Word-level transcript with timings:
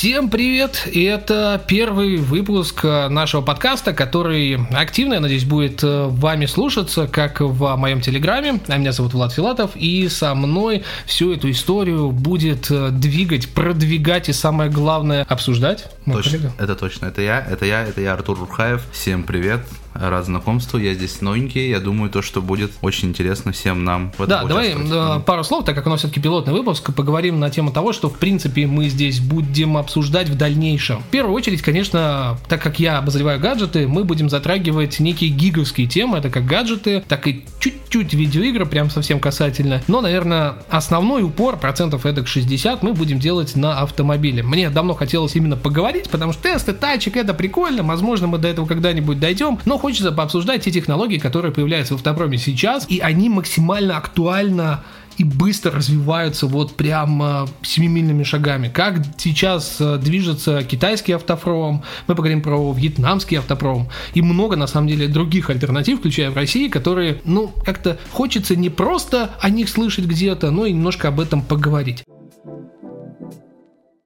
Всем 0.00 0.30
привет! 0.30 0.88
Это 0.94 1.62
первый 1.68 2.16
выпуск 2.16 2.86
э, 2.86 3.08
нашего 3.08 3.42
подкаста, 3.42 3.92
который 3.92 4.58
активно, 4.72 5.12
я 5.12 5.20
надеюсь, 5.20 5.44
будет 5.44 5.84
э, 5.84 6.06
вами 6.08 6.46
слушаться, 6.46 7.06
как 7.06 7.42
в 7.42 7.76
моем 7.76 8.00
телеграме. 8.00 8.60
А 8.68 8.78
меня 8.78 8.92
зовут 8.92 9.12
Влад 9.12 9.34
Филатов, 9.34 9.72
и 9.74 10.08
со 10.08 10.34
мной 10.34 10.84
всю 11.04 11.34
эту 11.34 11.50
историю 11.50 12.12
будет 12.12 12.70
э, 12.70 12.88
двигать, 12.92 13.50
продвигать 13.50 14.30
и 14.30 14.32
самое 14.32 14.70
главное 14.70 15.26
обсуждать. 15.28 15.90
Точно, 16.06 16.50
это 16.58 16.76
точно, 16.76 17.04
это 17.04 17.20
я, 17.20 17.38
это 17.38 17.66
я, 17.66 17.82
это 17.82 18.00
я, 18.00 18.14
Артур 18.14 18.38
Рухаев. 18.38 18.80
Всем 18.92 19.24
привет! 19.24 19.60
Рад 20.00 20.24
знакомству. 20.24 20.78
Я 20.78 20.94
здесь 20.94 21.20
новенький. 21.20 21.68
Я 21.68 21.80
думаю, 21.80 22.10
то, 22.10 22.22
что 22.22 22.40
будет 22.40 22.72
очень 22.82 23.08
интересно 23.08 23.52
всем 23.52 23.84
нам 23.84 24.12
в 24.16 24.26
Да, 24.26 24.44
давай 24.44 24.74
э, 24.74 25.20
пару 25.20 25.44
слов, 25.44 25.64
так 25.64 25.74
как 25.74 25.86
у 25.86 25.90
нас 25.90 26.00
все-таки 26.00 26.20
пилотный 26.20 26.52
выпуск, 26.52 26.94
поговорим 26.94 27.38
на 27.38 27.50
тему 27.50 27.72
того, 27.72 27.92
что, 27.92 28.08
в 28.08 28.18
принципе, 28.18 28.66
мы 28.66 28.88
здесь 28.88 29.20
будем 29.20 29.76
обсуждать 29.76 30.28
в 30.28 30.36
дальнейшем. 30.36 31.00
В 31.00 31.06
первую 31.06 31.34
очередь, 31.34 31.62
конечно, 31.62 32.38
так 32.48 32.62
как 32.62 32.80
я 32.80 32.98
обозреваю 32.98 33.40
гаджеты, 33.40 33.86
мы 33.86 34.04
будем 34.04 34.28
затрагивать 34.28 35.00
некие 35.00 35.30
гиговские 35.30 35.86
темы. 35.86 36.18
Это 36.18 36.30
как 36.30 36.46
гаджеты, 36.46 37.02
так 37.06 37.26
и 37.26 37.44
чуть-чуть 37.58 38.14
видеоигры, 38.14 38.66
прям 38.66 38.90
совсем 38.90 39.20
касательно. 39.20 39.82
Но, 39.86 40.00
наверное, 40.00 40.54
основной 40.68 41.22
упор, 41.22 41.56
процентов 41.58 42.06
эдак 42.06 42.26
60, 42.26 42.82
мы 42.82 42.94
будем 42.94 43.18
делать 43.18 43.56
на 43.56 43.78
автомобиле. 43.80 44.42
Мне 44.42 44.70
давно 44.70 44.94
хотелось 44.94 45.36
именно 45.36 45.56
поговорить, 45.56 46.08
потому 46.08 46.32
что 46.32 46.42
тесты 46.42 46.72
тачек 46.72 47.16
это 47.16 47.34
прикольно, 47.34 47.82
возможно, 47.82 48.26
мы 48.26 48.38
до 48.38 48.48
этого 48.48 48.66
когда-нибудь 48.66 49.20
дойдем, 49.20 49.58
но 49.64 49.78
хочется 49.90 50.12
пообсуждать 50.12 50.62
те 50.62 50.70
технологии, 50.70 51.18
которые 51.18 51.50
появляются 51.50 51.94
в 51.94 51.96
автопроме 51.96 52.38
сейчас, 52.38 52.88
и 52.88 53.00
они 53.00 53.28
максимально 53.28 53.96
актуально 53.96 54.84
и 55.18 55.24
быстро 55.24 55.72
развиваются 55.72 56.46
вот 56.46 56.76
прямо 56.76 57.48
семимильными 57.62 58.22
шагами. 58.22 58.68
Как 58.68 58.98
сейчас 59.16 59.78
э, 59.80 59.98
движется 59.98 60.62
китайский 60.62 61.10
автопром, 61.10 61.82
мы 62.06 62.14
поговорим 62.14 62.40
про 62.40 62.72
вьетнамский 62.72 63.36
автопром 63.38 63.88
и 64.14 64.22
много, 64.22 64.54
на 64.54 64.68
самом 64.68 64.86
деле, 64.86 65.08
других 65.08 65.50
альтернатив, 65.50 65.98
включая 65.98 66.30
в 66.30 66.36
России, 66.36 66.68
которые, 66.68 67.20
ну, 67.24 67.52
как-то 67.66 67.98
хочется 68.12 68.54
не 68.54 68.70
просто 68.70 69.32
о 69.40 69.50
них 69.50 69.68
слышать 69.68 70.04
где-то, 70.04 70.52
но 70.52 70.66
и 70.66 70.72
немножко 70.72 71.08
об 71.08 71.18
этом 71.18 71.42
поговорить. 71.42 72.04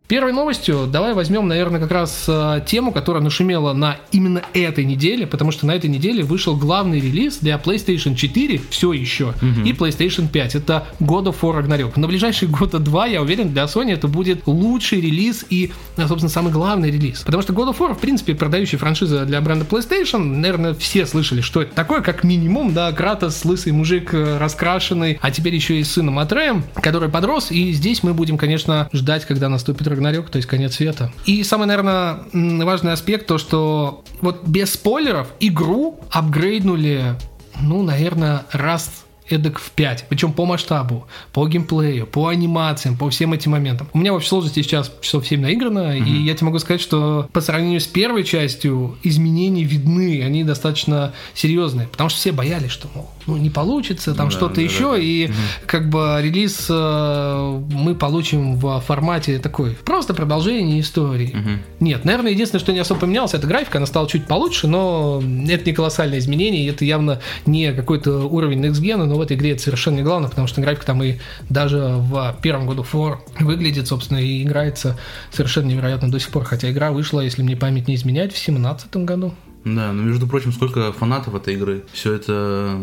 Первой 0.07 0.33
новостью 0.33 0.87
давай 0.87 1.15
возьмем, 1.15 1.49
наверное, 1.49 1.81
как 1.81 1.91
раз 1.91 2.27
э, 2.29 2.61
тему, 2.67 2.93
которая 2.93 3.23
нашумела 3.23 3.73
на 3.73 3.97
именно 4.13 4.43
этой 4.53 4.85
неделе, 4.85 5.27
потому 5.27 5.51
что 5.51 5.65
на 5.65 5.75
этой 5.75 5.89
неделе 5.89 6.23
вышел 6.23 6.59
главный 6.59 7.01
релиз 7.01 7.39
для 7.39 7.55
PlayStation 7.57 8.15
4 8.15 8.61
все 8.69 8.93
еще 8.93 9.29
угу. 9.29 9.65
и 9.65 9.73
PlayStation 9.73 10.29
5. 10.29 10.57
Это 10.57 10.87
God 11.01 11.25
of 11.25 11.37
War 11.41 11.65
Ragnarok. 11.65 11.99
На 11.99 12.07
ближайшие 12.07 12.51
года 12.51 12.81
два, 12.81 13.07
я 13.07 13.23
уверен, 13.23 13.49
для 13.55 13.65
Sony 13.65 13.95
это 13.95 14.07
будет 14.07 14.47
лучший 14.47 15.01
релиз 15.01 15.47
и, 15.49 15.73
э, 15.97 16.07
собственно, 16.07 16.29
самый 16.29 16.53
главный 16.53 16.91
релиз. 16.91 17.23
Потому 17.23 17.43
что 17.43 17.55
God 17.55 17.75
of 17.75 17.79
War, 17.79 17.95
в 17.95 17.99
принципе, 17.99 18.35
продающая 18.35 18.79
франшиза 18.79 19.25
для 19.25 19.41
бренда 19.41 19.65
PlayStation, 19.65 20.19
наверное, 20.19 20.75
все 20.75 21.07
слышали, 21.07 21.41
что 21.41 21.63
это 21.63 21.75
такое, 21.75 22.03
как 22.03 22.25
минимум, 22.25 22.75
да, 22.75 22.93
Кратос, 22.93 23.43
лысый 23.47 23.73
мужик, 23.73 24.13
э, 24.13 24.37
раскрашенный, 24.37 25.19
а 25.23 25.31
теперь 25.31 25.55
еще 25.55 25.81
и 25.81 25.83
с 25.83 25.93
сыном 25.93 26.19
Атреем, 26.19 26.63
который 26.75 27.09
подрос, 27.09 27.51
и 27.51 27.73
здесь 27.73 28.03
мы 28.03 28.13
будем, 28.13 28.37
конечно, 28.37 28.91
ждать, 28.93 29.25
когда 29.25 29.49
наступит 29.49 29.95
Рагнарёк, 30.05 30.31
то 30.31 30.37
есть 30.37 30.49
конец 30.49 30.75
света. 30.77 31.13
И 31.25 31.43
самый, 31.45 31.67
наверное, 31.67 32.21
важный 32.33 32.93
аспект, 32.93 33.27
то, 33.27 33.39
что 33.39 34.05
вот 34.21 34.47
без 34.47 34.75
спойлеров 34.75 35.29
игру 35.41 35.99
апгрейднули, 36.11 37.15
ну, 37.61 37.83
наверное, 37.83 38.45
раз 38.53 39.05
эдак 39.29 39.59
в 39.59 39.71
5. 39.71 40.07
Причем 40.09 40.33
по 40.33 40.45
масштабу, 40.45 41.07
по 41.33 41.47
геймплею, 41.47 42.07
по 42.07 42.29
анимациям, 42.29 42.97
по 42.97 43.09
всем 43.11 43.33
этим 43.33 43.53
моментам. 43.53 43.89
У 43.93 43.99
меня 43.99 44.13
в 44.13 44.17
общей 44.17 44.29
сложности 44.29 44.63
сейчас 44.63 44.93
часов 45.01 45.27
7 45.27 45.41
наиграно, 45.41 45.97
mm-hmm. 45.97 46.07
и 46.07 46.23
я 46.25 46.35
тебе 46.35 46.47
могу 46.47 46.59
сказать, 46.59 46.81
что 46.81 47.29
по 47.33 47.41
сравнению 47.41 47.81
с 47.81 47.87
первой 47.87 48.25
частью 48.25 48.97
изменения 49.03 49.63
видны, 49.63 50.23
они 50.23 50.45
достаточно 50.45 51.13
серьезные. 51.35 51.89
Потому 51.89 52.11
что 52.11 52.19
все 52.19 52.33
боялись, 52.33 52.71
что, 52.71 52.89
мол, 52.95 53.11
ну, 53.27 53.37
не 53.37 53.51
получится, 53.51 54.15
там 54.15 54.29
да, 54.29 54.37
что-то 54.37 54.57
да, 54.57 54.61
еще, 54.61 54.93
да, 54.93 54.99
и 54.99 55.27
угу. 55.27 55.35
как 55.67 55.89
бы 55.89 56.19
релиз 56.21 56.67
э, 56.69 57.63
мы 57.73 57.95
получим 57.95 58.57
в 58.57 58.81
формате 58.81 59.39
такой, 59.39 59.71
просто 59.71 60.13
продолжение 60.15 60.81
истории. 60.81 61.35
Угу. 61.35 61.51
Нет, 61.81 62.05
наверное, 62.05 62.33
единственное, 62.33 62.61
что 62.61 62.73
не 62.73 62.81
особо 62.81 63.01
поменялось, 63.01 63.35
это 63.35 63.47
графика, 63.47 63.79
она 63.79 63.87
стала 63.87 64.09
чуть 64.09 64.27
получше, 64.27 64.67
но 64.67 65.23
это 65.49 65.65
не 65.65 65.73
колоссальное 65.73 66.19
изменение, 66.19 66.69
это 66.69 66.85
явно 66.85 67.21
не 67.47 67.73
какой-то 67.73 68.27
уровень 68.27 68.65
Next 68.65 68.83
Gen, 68.83 69.05
но 69.05 69.14
в 69.17 69.21
этой 69.21 69.37
игре 69.37 69.53
это 69.53 69.63
совершенно 69.63 69.97
не 69.97 70.03
главное, 70.03 70.29
потому 70.29 70.47
что 70.47 70.61
графика 70.61 70.87
там 70.87 71.03
и 71.03 71.17
даже 71.49 71.79
в 71.79 72.37
первом 72.43 72.67
году 72.67 72.83
For 72.91 73.19
выглядит, 73.41 73.89
собственно, 73.89 74.19
и 74.19 74.43
играется 74.43 74.99
совершенно 75.31 75.67
невероятно 75.67 76.11
до 76.11 76.19
сих 76.19 76.31
пор, 76.31 76.45
хотя 76.45 76.71
игра 76.71 76.93
вышла, 76.93 77.21
если 77.21 77.43
мне 77.43 77.57
память 77.57 77.89
не 77.89 77.95
изменять, 77.95 78.31
в 78.31 78.35
2017 78.35 78.97
году. 78.99 79.35
Да, 79.65 79.93
но 79.93 80.03
между 80.03 80.27
прочим, 80.27 80.53
сколько 80.53 80.93
фанатов 80.93 81.35
этой 81.35 81.55
игры. 81.55 81.85
Все 81.93 82.13
это 82.13 82.79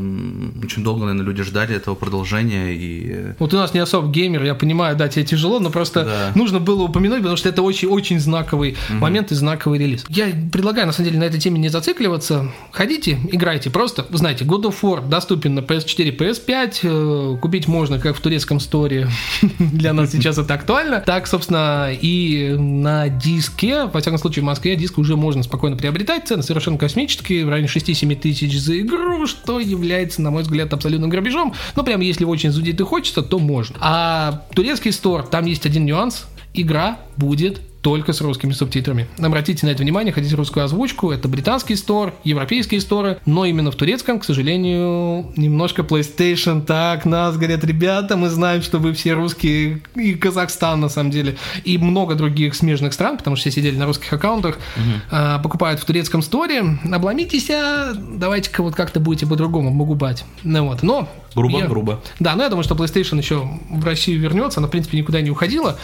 очень 0.63 0.83
долго, 0.83 1.01
наверное, 1.01 1.25
люди 1.25 1.43
ждали 1.43 1.75
этого 1.75 1.95
продолжения. 1.95 2.73
И... 2.73 3.33
Вот 3.39 3.53
у 3.53 3.57
нас 3.57 3.73
не 3.73 3.79
особо 3.79 4.09
геймер, 4.09 4.43
я 4.43 4.55
понимаю, 4.55 4.95
да, 4.95 5.07
тебе 5.07 5.25
тяжело, 5.25 5.59
но 5.59 5.69
просто 5.69 6.05
да. 6.05 6.31
нужно 6.35 6.59
было 6.59 6.83
упомянуть, 6.83 7.19
потому 7.19 7.37
что 7.37 7.49
это 7.49 7.61
очень-очень 7.61 8.19
знаковый 8.19 8.77
угу. 8.89 8.99
момент 8.99 9.31
и 9.31 9.35
знаковый 9.35 9.79
релиз. 9.79 10.05
Я 10.09 10.27
предлагаю, 10.51 10.87
на 10.87 10.93
самом 10.93 11.09
деле, 11.09 11.19
на 11.19 11.25
этой 11.25 11.39
теме 11.39 11.59
не 11.59 11.69
зацикливаться. 11.69 12.51
Ходите, 12.71 13.19
играйте. 13.31 13.69
Просто, 13.69 14.05
знаете, 14.11 14.45
God 14.45 14.63
of 14.63 14.75
War 14.81 15.07
доступен 15.07 15.55
на 15.55 15.59
PS4, 15.59 16.17
PS5. 16.17 16.79
Э, 16.83 17.37
купить 17.39 17.67
можно 17.67 17.99
как 17.99 18.15
в 18.15 18.21
турецком 18.21 18.59
сторе. 18.59 19.07
Для 19.59 19.93
нас 19.93 20.11
сейчас 20.11 20.37
это 20.37 20.53
актуально. 20.53 21.01
Так, 21.01 21.27
собственно, 21.27 21.89
и 21.91 22.55
на 22.57 23.09
диске, 23.09 23.85
во 23.85 23.99
всяком 23.99 24.17
случае, 24.17 24.43
в 24.43 24.45
Москве 24.45 24.75
диск 24.75 24.97
уже 24.97 25.15
можно 25.15 25.43
спокойно 25.43 25.77
приобретать. 25.77 26.27
Цены 26.27 26.43
совершенно 26.43 26.70
совершенно 26.71 26.77
космические, 26.77 27.45
в 27.45 27.49
районе 27.49 27.67
6-7 27.67 28.15
тысяч 28.15 28.59
за 28.59 28.79
игру, 28.79 29.27
что 29.27 29.59
является, 29.59 30.21
на 30.21 30.31
мой 30.31 30.43
взгляд, 30.43 30.73
абсолютным 30.73 31.09
грабежом. 31.09 31.53
Но 31.75 31.83
прям 31.83 32.01
если 32.01 32.25
очень 32.25 32.51
зудит 32.51 32.79
и 32.79 32.83
хочется, 32.83 33.21
то 33.21 33.39
можно. 33.39 33.77
А 33.79 34.45
турецкий 34.53 34.91
стор, 34.91 35.23
там 35.23 35.45
есть 35.45 35.65
один 35.65 35.85
нюанс. 35.85 36.25
Игра 36.53 36.99
будет 37.17 37.61
только 37.81 38.13
с 38.13 38.21
русскими 38.21 38.51
субтитрами. 38.51 39.07
Обратите 39.19 39.65
на 39.65 39.71
это 39.71 39.83
внимание, 39.83 40.13
хотите 40.13 40.35
русскую 40.35 40.63
озвучку, 40.63 41.11
это 41.11 41.27
британский 41.27 41.75
стор, 41.75 42.13
европейские 42.23 42.81
сторы, 42.81 43.19
но 43.25 43.45
именно 43.45 43.71
в 43.71 43.75
турецком, 43.75 44.19
к 44.19 44.25
сожалению, 44.25 45.31
немножко 45.35 45.81
PlayStation 45.81 46.61
так 46.61 47.05
нас 47.05 47.37
говорят, 47.37 47.63
ребята, 47.63 48.17
мы 48.17 48.29
знаем, 48.29 48.61
что 48.61 48.79
вы 48.79 48.93
все 48.93 49.13
русские, 49.13 49.81
и 49.95 50.13
Казахстан 50.13 50.79
на 50.79 50.89
самом 50.89 51.11
деле, 51.11 51.37
и 51.63 51.77
много 51.77 52.15
других 52.15 52.55
смежных 52.55 52.93
стран, 52.93 53.17
потому 53.17 53.35
что 53.35 53.49
все 53.49 53.59
сидели 53.59 53.75
на 53.75 53.85
русских 53.85 54.11
аккаунтах, 54.13 54.57
угу. 54.75 55.41
покупают 55.43 55.79
в 55.79 55.85
турецком 55.85 56.21
сторе, 56.21 56.63
обломитесь, 56.91 57.49
а 57.49 57.93
давайте-ка 57.95 58.63
вот 58.63 58.75
как-то 58.75 58.99
будете 58.99 59.25
по-другому 59.25 59.71
могубать. 59.71 60.23
Ну 60.43 60.65
вот, 60.65 60.83
но 60.83 61.09
Грубо, 61.35 61.59
я, 61.59 61.67
грубо. 61.67 62.01
Да, 62.19 62.35
но 62.35 62.43
я 62.43 62.49
думаю, 62.49 62.63
что 62.63 62.75
PlayStation 62.75 63.17
еще 63.17 63.47
в 63.69 63.85
Россию 63.85 64.19
вернется, 64.19 64.59
она, 64.59 64.67
в 64.67 64.71
принципе, 64.71 64.97
никуда 64.97 65.21
не 65.21 65.31
уходила, 65.31 65.77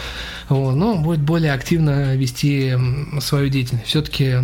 вот, 0.48 0.74
но 0.74 0.96
будет 0.96 1.20
более 1.20 1.52
активно 1.52 2.14
вести 2.16 2.76
свою 3.20 3.48
деятельность. 3.48 3.86
Все-таки 3.86 4.36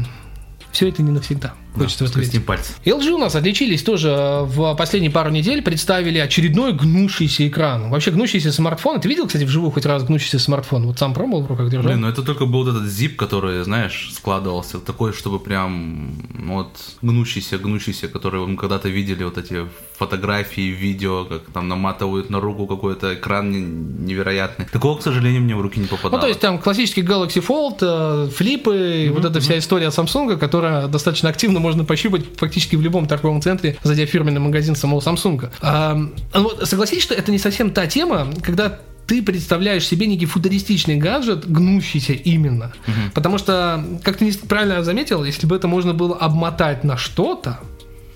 все 0.72 0.88
это 0.88 1.02
не 1.02 1.10
навсегда. 1.10 1.54
Хочется 1.74 2.04
да, 2.04 2.22
в 2.22 2.42
пальцы. 2.42 2.72
LG 2.84 3.10
у 3.10 3.18
нас 3.18 3.34
отличились 3.34 3.82
тоже 3.82 4.40
в 4.42 4.74
последние 4.76 5.10
пару 5.10 5.30
недель, 5.30 5.62
представили 5.62 6.18
очередной 6.18 6.72
гнущийся 6.72 7.48
экран. 7.48 7.90
Вообще 7.90 8.12
гнущийся 8.12 8.52
смартфон. 8.52 9.00
Ты 9.00 9.08
видел, 9.08 9.26
кстати, 9.26 9.44
вживую 9.44 9.72
хоть 9.72 9.84
раз 9.84 10.04
гнущийся 10.04 10.38
смартфон? 10.38 10.86
Вот 10.86 10.98
сам 10.98 11.14
пробовал 11.14 11.42
в 11.42 11.46
руках 11.48 11.70
держал? 11.70 11.88
Блин, 11.88 12.00
ну 12.02 12.08
это 12.08 12.22
только 12.22 12.46
был 12.46 12.64
вот 12.64 12.68
этот 12.68 12.84
zip, 12.84 13.16
который, 13.16 13.64
знаешь, 13.64 14.10
складывался. 14.14 14.78
Такой, 14.78 15.12
чтобы 15.12 15.40
прям 15.40 16.14
вот 16.46 16.76
гнущийся, 17.02 17.58
гнущийся, 17.58 18.08
который 18.08 18.46
мы 18.46 18.56
когда-то 18.56 18.88
видели, 18.88 19.24
вот 19.24 19.38
эти 19.38 19.66
фотографии, 19.98 20.70
видео, 20.70 21.24
как 21.24 21.42
там 21.52 21.68
наматывают 21.68 22.30
на 22.30 22.40
руку 22.40 22.66
какой-то 22.66 23.14
экран 23.14 24.04
невероятный. 24.04 24.66
Такого, 24.66 24.98
к 24.98 25.02
сожалению, 25.02 25.42
мне 25.42 25.56
в 25.56 25.60
руки 25.60 25.80
не 25.80 25.86
попадало. 25.86 26.12
Ну, 26.12 26.20
то 26.20 26.28
есть 26.28 26.40
там 26.40 26.58
классический 26.58 27.02
Galaxy 27.02 27.44
Fold, 27.44 27.78
э, 27.80 28.30
флипы, 28.30 28.70
mm-hmm. 28.70 29.12
вот 29.12 29.24
эта 29.24 29.40
вся 29.40 29.58
история 29.58 29.88
Samsung, 29.88 30.36
которая 30.36 30.88
достаточно 30.88 31.28
активно 31.28 31.60
можно 31.64 31.84
пощупать 31.84 32.36
практически 32.36 32.76
в 32.76 32.82
любом 32.82 33.06
торговом 33.06 33.42
центре, 33.42 33.76
зайдя 33.82 34.06
в 34.06 34.10
фирменный 34.10 34.40
магазин 34.40 34.76
самого 34.76 35.00
Samsung. 35.00 35.50
А, 35.60 35.98
вот, 36.34 36.68
согласитесь, 36.68 37.02
что 37.02 37.14
это 37.14 37.32
не 37.32 37.38
совсем 37.38 37.70
та 37.70 37.86
тема, 37.86 38.28
когда 38.42 38.78
ты 39.06 39.22
представляешь 39.22 39.86
себе 39.86 40.06
некий 40.06 40.26
футуристичный 40.26 40.96
гаджет, 40.96 41.50
гнущийся 41.50 42.12
именно. 42.12 42.72
Угу. 42.86 43.10
Потому 43.14 43.38
что, 43.38 43.84
как 44.02 44.18
ты 44.18 44.32
правильно 44.48 44.82
заметил, 44.82 45.24
если 45.24 45.46
бы 45.46 45.56
это 45.56 45.68
можно 45.68 45.94
было 45.94 46.16
обмотать 46.16 46.84
на 46.84 46.96
что-то, 46.96 47.58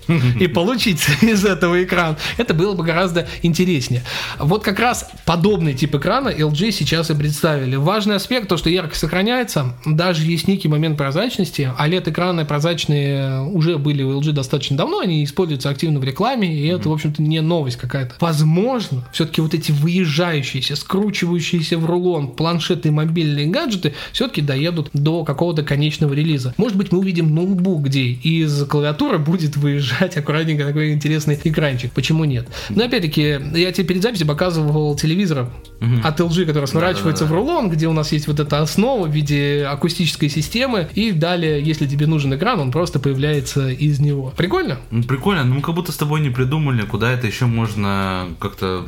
и 0.39 0.47
получить 0.47 1.05
из 1.21 1.45
этого 1.45 1.83
экран. 1.83 2.17
Это 2.37 2.53
было 2.53 2.73
бы 2.73 2.83
гораздо 2.83 3.27
интереснее. 3.41 4.03
Вот 4.39 4.63
как 4.63 4.79
раз 4.79 5.09
подобный 5.25 5.73
тип 5.73 5.95
экрана 5.95 6.29
LG 6.29 6.71
сейчас 6.71 7.09
и 7.09 7.15
представили. 7.15 7.75
Важный 7.75 8.15
аспект, 8.15 8.47
то, 8.47 8.57
что 8.57 8.69
яркость 8.69 9.01
сохраняется, 9.01 9.75
даже 9.85 10.25
есть 10.25 10.47
некий 10.47 10.67
момент 10.67 10.97
прозрачности. 10.97 11.71
OLED-экраны 11.79 12.45
прозрачные 12.45 13.43
уже 13.43 13.77
были 13.77 14.03
у 14.03 14.19
LG 14.19 14.31
достаточно 14.31 14.77
давно, 14.77 14.99
они 14.99 15.23
используются 15.23 15.69
активно 15.69 15.99
в 15.99 16.03
рекламе, 16.03 16.53
и 16.53 16.67
это, 16.67 16.89
в 16.89 16.93
общем-то, 16.93 17.21
не 17.21 17.41
новость 17.41 17.77
какая-то. 17.77 18.15
Возможно, 18.19 19.07
все-таки 19.13 19.41
вот 19.41 19.53
эти 19.53 19.71
выезжающиеся, 19.71 20.75
скручивающиеся 20.75 21.77
в 21.77 21.85
рулон 21.85 22.29
планшеты 22.29 22.89
и 22.89 22.91
мобильные 22.91 23.47
гаджеты 23.47 23.93
все-таки 24.11 24.41
доедут 24.41 24.89
до 24.93 25.23
какого-то 25.23 25.63
конечного 25.63 26.13
релиза. 26.13 26.53
Может 26.57 26.77
быть, 26.77 26.91
мы 26.91 26.99
увидим 26.99 27.33
ноутбук, 27.33 27.83
где 27.83 28.03
из 28.03 28.65
клавиатуры 28.65 29.19
будет 29.19 29.57
выезжать 29.57 29.98
аккуратненько 30.01 30.65
такой 30.65 30.93
интересный 30.93 31.39
экранчик. 31.43 31.91
Почему 31.91 32.25
нет? 32.25 32.47
Но 32.69 32.85
опять-таки, 32.85 33.39
я 33.53 33.71
тебе 33.71 33.87
перед 33.87 34.01
записью 34.01 34.27
показывал 34.27 34.95
телевизор 34.95 35.49
угу. 35.81 35.95
от 36.03 36.19
LG, 36.19 36.45
который 36.45 36.65
сворачивается 36.65 37.25
да, 37.25 37.29
да, 37.29 37.35
да. 37.35 37.41
в 37.41 37.45
рулон, 37.45 37.69
где 37.69 37.87
у 37.87 37.93
нас 37.93 38.11
есть 38.11 38.27
вот 38.27 38.39
эта 38.39 38.61
основа 38.61 39.07
в 39.07 39.11
виде 39.11 39.65
акустической 39.65 40.29
системы, 40.29 40.89
и 40.95 41.11
далее, 41.11 41.61
если 41.61 41.87
тебе 41.87 42.07
нужен 42.07 42.33
экран, 42.35 42.59
он 42.59 42.71
просто 42.71 42.99
появляется 42.99 43.69
из 43.69 43.99
него. 43.99 44.33
Прикольно? 44.35 44.77
Ну, 44.91 45.03
прикольно, 45.03 45.43
но 45.43 45.55
мы 45.55 45.61
как 45.61 45.75
будто 45.75 45.91
с 45.91 45.97
тобой 45.97 46.21
не 46.21 46.29
придумали, 46.29 46.83
куда 46.83 47.11
это 47.11 47.27
еще 47.27 47.45
можно 47.45 48.27
как-то 48.39 48.85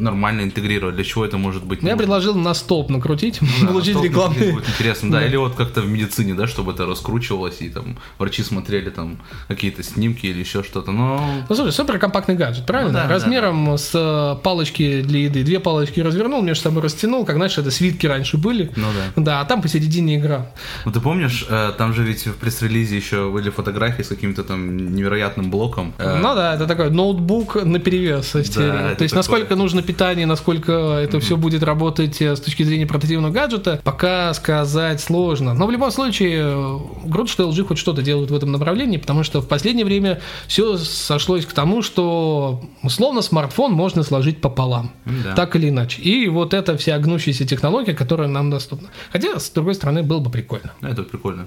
нормально 0.00 0.42
интегрировать. 0.42 0.94
Для 0.96 1.04
чего 1.04 1.24
это 1.24 1.38
может 1.38 1.64
быть? 1.64 1.82
Я 1.82 1.96
предложил 1.96 2.34
на 2.34 2.54
столб 2.54 2.90
накрутить, 2.90 3.40
ну, 3.40 3.48
да, 3.60 3.66
получить 3.68 3.96
на 3.96 4.04
рекламный. 4.04 4.52
Будет 4.52 4.68
интересно, 4.68 5.10
да. 5.12 5.26
Или 5.26 5.36
вот 5.36 5.54
как-то 5.54 5.80
в 5.82 5.88
медицине, 5.88 6.34
да, 6.34 6.46
чтобы 6.46 6.72
это 6.72 6.86
раскручивалось, 6.86 7.60
и 7.60 7.68
там 7.68 7.98
врачи 8.18 8.42
смотрели 8.42 8.90
там 8.90 9.18
какие-то 9.48 9.82
снимки 9.82 10.26
или 10.26 10.40
еще 10.40 10.62
что-то. 10.62 10.92
Но... 10.92 11.22
Ну, 11.48 11.54
слушай, 11.54 11.72
супер 11.72 11.98
компактный 11.98 12.34
гаджет, 12.34 12.66
правильно? 12.66 12.92
Ну, 12.92 12.98
да, 12.98 13.08
Размером 13.08 13.64
да, 13.64 13.72
да. 13.72 13.78
с 13.78 13.90
э, 13.94 14.42
палочки 14.42 15.02
для 15.02 15.20
еды. 15.20 15.44
Две 15.44 15.60
палочки 15.60 16.00
развернул, 16.00 16.42
между 16.42 16.64
собой 16.64 16.82
растянул, 16.82 17.24
как, 17.24 17.36
знаешь, 17.36 17.56
это 17.58 17.70
свитки 17.70 18.06
раньше 18.06 18.36
были. 18.36 18.70
Ну 18.76 18.86
да. 19.16 19.22
Да, 19.22 19.40
а 19.40 19.44
там 19.44 19.62
посередине 19.62 20.16
игра. 20.16 20.50
Ну 20.84 20.92
ты 20.92 21.00
помнишь, 21.00 21.46
э, 21.48 21.72
там 21.76 21.92
же 21.94 22.02
ведь 22.02 22.26
в 22.26 22.34
пресс-релизе 22.34 22.96
еще 22.96 23.30
были 23.30 23.50
фотографии 23.50 24.02
с 24.02 24.08
каким-то 24.08 24.44
там 24.44 24.94
невероятным 24.94 25.50
блоком. 25.50 25.92
Э, 25.98 26.16
ну 26.16 26.34
да, 26.34 26.54
это 26.54 26.66
такой 26.66 26.90
ноутбук 26.90 27.56
на 27.64 27.78
перевес. 27.78 28.32
Да, 28.32 28.94
То 28.94 29.02
есть 29.02 29.14
насколько 29.14 29.56
нужно 29.56 29.82
питание, 29.90 30.24
насколько 30.24 30.72
это 30.72 31.16
mm-hmm. 31.16 31.20
все 31.20 31.36
будет 31.36 31.62
работать 31.64 32.22
э, 32.22 32.36
с 32.36 32.40
точки 32.40 32.62
зрения 32.62 32.86
портативного 32.86 33.32
гаджета, 33.32 33.80
пока 33.82 34.32
сказать 34.34 35.00
сложно. 35.00 35.52
Но 35.52 35.66
в 35.66 35.72
любом 35.72 35.90
случае, 35.90 36.42
э, 36.44 36.78
круто, 37.10 37.28
что 37.28 37.50
LG 37.50 37.64
хоть 37.64 37.78
что-то 37.78 38.00
делают 38.00 38.30
в 38.30 38.36
этом 38.36 38.52
направлении, 38.52 38.98
потому 38.98 39.24
что 39.24 39.40
в 39.40 39.48
последнее 39.48 39.84
время 39.84 40.20
все 40.46 40.76
сошлось 40.76 41.44
к 41.44 41.52
тому, 41.52 41.82
что 41.82 42.62
условно 42.84 43.20
смартфон 43.20 43.72
можно 43.72 44.04
сложить 44.04 44.40
пополам, 44.40 44.92
да. 45.04 45.34
так 45.34 45.56
или 45.56 45.70
иначе. 45.70 46.00
И 46.02 46.28
вот 46.28 46.54
эта 46.54 46.76
вся 46.76 46.96
гнущаяся 46.98 47.44
технология, 47.44 47.94
которая 47.94 48.28
нам 48.28 48.50
доступна. 48.50 48.90
Хотя, 49.10 49.40
с 49.40 49.50
другой 49.50 49.74
стороны, 49.74 50.04
было 50.04 50.20
бы 50.20 50.30
прикольно. 50.30 50.72
Это 50.82 51.02
прикольно. 51.02 51.46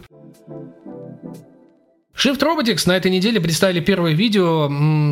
Shift 2.15 2.39
Robotics 2.41 2.83
на 2.85 2.95
этой 2.95 3.09
неделе 3.09 3.41
представили 3.41 3.79
первое 3.79 4.13
видео 4.13 4.69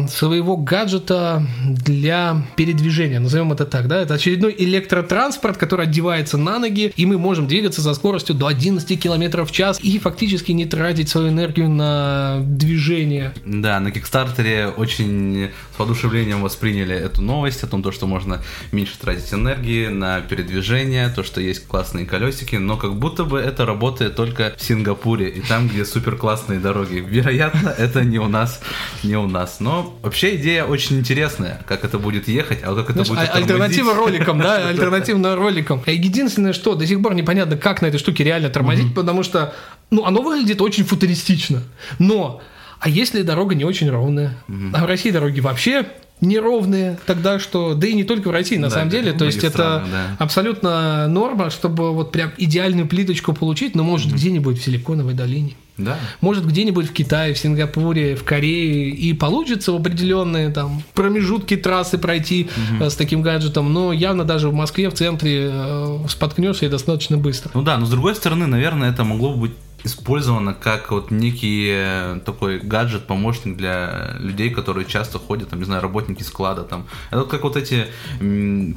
своего 0.08 0.56
гаджета 0.56 1.44
для 1.66 2.46
передвижения, 2.56 3.20
назовем 3.20 3.52
это 3.52 3.66
так, 3.66 3.88
да, 3.88 4.02
это 4.02 4.14
очередной 4.14 4.54
электротранспорт, 4.56 5.58
который 5.58 5.88
одевается 5.88 6.38
на 6.38 6.60
ноги, 6.60 6.94
и 6.96 7.06
мы 7.08 7.18
можем 7.18 7.48
двигаться 7.48 7.82
за 7.82 7.96
скоростью 7.96 8.36
до 8.36 8.46
11 8.46 9.02
км 9.02 9.44
в 9.44 9.52
час 9.52 9.80
и 9.82 9.98
фактически 9.98 10.52
не 10.52 10.66
тратить 10.66 11.10
свою 11.10 11.30
энергию 11.30 11.70
на 11.70 12.40
движение. 12.44 13.34
Да, 13.46 13.80
на 13.80 13.90
Кикстартере 13.90 14.68
очень 14.68 15.50
с 15.76 15.80
воодушевлением 15.80 16.44
восприняли 16.44 16.96
эту 16.96 17.24
новость 17.24 17.64
о 17.64 17.68
том, 17.68 17.92
что 17.92 18.06
можно 18.06 18.42
меньше 18.72 18.98
тратить 19.00 19.34
энергии 19.34 19.88
на 19.88 20.22
передвижение, 20.22 21.10
то, 21.10 21.24
что 21.24 21.42
есть 21.42 21.66
классные 21.66 22.06
колесики, 22.06 22.58
но 22.58 22.78
как 22.78 22.96
будто 22.96 23.26
бы 23.26 23.40
это 23.40 23.66
работает 23.66 24.16
только 24.16 24.54
в 24.56 24.64
Сингапуре 24.64 25.30
и 25.30 25.42
там, 25.42 25.68
где 25.68 25.84
супер 25.84 26.16
классные 26.16 26.60
дороги 26.60 26.91
технологий. 26.92 27.16
Вероятно, 27.16 27.70
это 27.70 28.04
не 28.04 28.20
у 28.20 28.28
нас, 28.28 28.62
не 29.04 29.16
у 29.16 29.28
нас. 29.28 29.60
Но 29.60 29.98
вообще 30.02 30.36
идея 30.36 30.66
очень 30.66 31.00
интересная, 31.00 31.62
как 31.68 31.84
это 31.84 32.00
будет 32.00 32.28
ехать, 32.28 32.60
а 32.64 32.76
как 32.76 32.90
это 32.90 33.04
Знаешь, 33.04 33.10
будет 33.10 33.30
а, 33.30 33.38
Альтернатива 33.38 33.94
роликам, 33.94 34.40
да, 34.42 34.68
альтернативно 34.70 35.36
роликам. 35.36 35.82
Единственное, 35.86 36.54
что 36.54 36.76
до 36.76 36.86
сих 36.86 37.02
пор 37.02 37.14
непонятно, 37.14 37.58
как 37.58 37.82
на 37.82 37.88
этой 37.88 37.98
штуке 37.98 38.24
реально 38.24 38.50
тормозить, 38.50 38.94
потому 38.94 39.24
что, 39.24 39.54
ну, 39.90 40.06
оно 40.06 40.22
выглядит 40.22 40.62
очень 40.62 40.84
футуристично. 40.84 41.64
Но 42.00 42.42
а 42.80 42.90
если 42.90 43.22
дорога 43.22 43.56
не 43.56 43.64
очень 43.64 43.90
ровная? 43.90 44.38
А 44.74 44.84
в 44.84 44.86
России 44.88 45.12
дороги 45.12 45.40
вообще 45.40 45.86
неровные 46.22 47.00
тогда, 47.06 47.40
что, 47.40 47.74
да 47.74 47.88
и 47.88 47.94
не 47.94 48.04
только 48.04 48.30
в 48.30 48.32
России, 48.32 48.58
на 48.58 48.70
да, 48.70 48.76
самом 48.76 48.90
деле, 48.90 49.12
то 49.12 49.26
есть 49.26 49.40
страны, 49.40 49.54
это 49.56 49.88
да. 49.92 50.16
абсолютно 50.20 51.08
норма, 51.08 51.50
чтобы 51.50 51.94
вот 51.94 52.12
прям 52.12 52.32
идеальную 52.38 52.88
плиточку 52.88 53.34
получить, 53.34 53.76
но 53.76 53.84
может 53.84 54.12
mm-hmm. 54.12 54.16
где-нибудь 54.16 54.60
в 54.60 54.64
Силиконовой 54.64 55.14
долине. 55.14 55.56
Да. 55.84 55.98
Может, 56.22 56.46
где-нибудь 56.46 56.88
в 56.88 56.94
Китае, 56.94 57.34
в 57.34 57.38
Сингапуре, 57.38 58.16
в 58.16 58.24
Корее 58.24 58.90
и 58.90 59.14
получится 59.14 59.72
в 59.72 59.76
определенные 59.76 60.50
там 60.50 60.84
промежутки 60.94 61.56
трассы 61.58 61.98
пройти 61.98 62.50
угу. 62.74 62.90
с 62.90 62.96
таким 62.96 63.22
гаджетом, 63.22 63.72
но 63.74 63.94
явно 63.94 64.24
даже 64.24 64.50
в 64.50 64.54
Москве, 64.54 64.90
в 64.90 64.94
центре 64.94 65.50
э, 65.52 65.98
споткнешься 66.08 66.66
и 66.66 66.70
достаточно 66.70 67.18
быстро. 67.18 67.52
Ну 67.54 67.62
да, 67.62 67.78
но 67.78 67.86
с 67.86 67.90
другой 67.90 68.16
стороны, 68.16 68.48
наверное, 68.48 68.92
это 68.92 69.04
могло 69.04 69.34
бы 69.34 69.42
быть 69.42 69.52
использовано 69.84 70.54
как 70.54 70.92
вот 70.92 71.12
некий 71.12 71.70
э, 71.72 72.20
такой 72.26 72.60
гаджет, 72.60 73.08
помощник 73.08 73.58
для 73.58 74.16
людей, 74.20 74.50
которые 74.50 74.86
часто 74.86 75.20
ходят, 75.20 75.50
там, 75.50 75.60
не 75.60 75.66
знаю, 75.66 75.82
работники 75.82 76.24
склада, 76.24 76.64
там. 76.64 76.88
Это 77.10 77.22
вот 77.22 77.30
как 77.30 77.44
вот 77.44 77.58
эти 77.58 77.88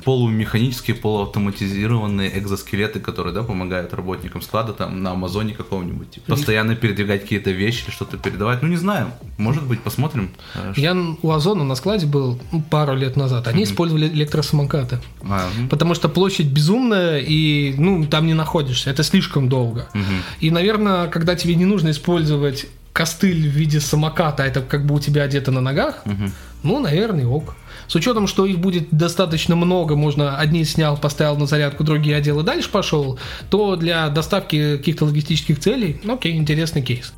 полумеханические, 0.05 0.97
полуавтоматизированные 0.97 2.39
экзоскелеты, 2.39 3.01
которые, 3.01 3.35
да, 3.35 3.43
помогают 3.43 3.95
работникам 3.95 4.43
склада, 4.43 4.73
там, 4.73 5.03
на 5.03 5.12
Амазоне 5.12 5.55
каком-нибудь, 5.55 6.11
типа, 6.11 6.33
постоянно 6.33 6.75
передвигать 6.75 7.23
какие-то 7.23 7.51
вещи 7.51 7.85
или 7.85 7.91
что-то 7.91 8.17
передавать. 8.17 8.62
Ну, 8.62 8.69
не 8.69 8.77
знаю, 8.77 9.12
может 9.39 9.65
быть, 9.65 9.81
посмотрим. 9.81 10.31
Я 10.77 10.97
у 11.23 11.31
Озона 11.31 11.65
на 11.65 11.75
складе 11.75 12.06
был 12.06 12.41
ну, 12.53 12.62
пару 12.62 12.95
лет 12.95 13.17
назад, 13.17 13.49
они 13.49 13.62
mm-hmm. 13.62 13.65
использовали 13.65 14.09
электросамокаты, 14.09 15.01
mm-hmm. 15.21 15.69
потому 15.69 15.95
что 15.95 16.09
площадь 16.09 16.47
безумная, 16.47 17.19
и, 17.19 17.75
ну, 17.77 18.06
там 18.06 18.27
не 18.27 18.35
находишься, 18.35 18.91
это 18.91 19.03
слишком 19.03 19.49
долго. 19.49 19.89
Mm-hmm. 19.95 20.21
И, 20.41 20.51
наверное, 20.51 20.94
когда 21.12 21.35
тебе 21.35 21.55
не 21.55 21.64
нужно 21.64 21.91
использовать 21.91 22.67
костыль 22.93 23.49
в 23.49 23.52
виде 23.52 23.81
самоката, 23.81 24.44
а 24.44 24.46
это 24.46 24.62
как 24.62 24.87
бы 24.87 24.94
у 24.94 25.00
тебя 25.00 25.25
одето 25.25 25.50
на 25.50 25.61
ногах, 25.61 26.02
угу. 26.06 26.31
ну, 26.62 26.79
наверное, 26.79 27.26
ок. 27.26 27.56
С 27.88 27.94
учетом, 27.96 28.26
что 28.26 28.46
их 28.46 28.61
будет 28.61 28.88
достаточно 28.93 29.56
много, 29.56 29.96
можно 29.96 30.38
одни 30.38 30.64
снял, 30.64 30.96
поставил 30.96 31.37
на 31.37 31.46
зарядку, 31.46 31.85
другие 31.85 32.17
одел 32.17 32.41
и 32.41 32.44
дальше 32.44 32.70
пошел, 32.70 33.19
то 33.50 33.76
для 33.76 34.08
доставки 34.08 34.76
каких-то 34.76 35.05
логистических 35.06 35.58
целей, 35.58 36.00
ну, 36.05 36.14
окей, 36.14 36.37
интересный 36.37 36.82
кейс. 36.82 37.12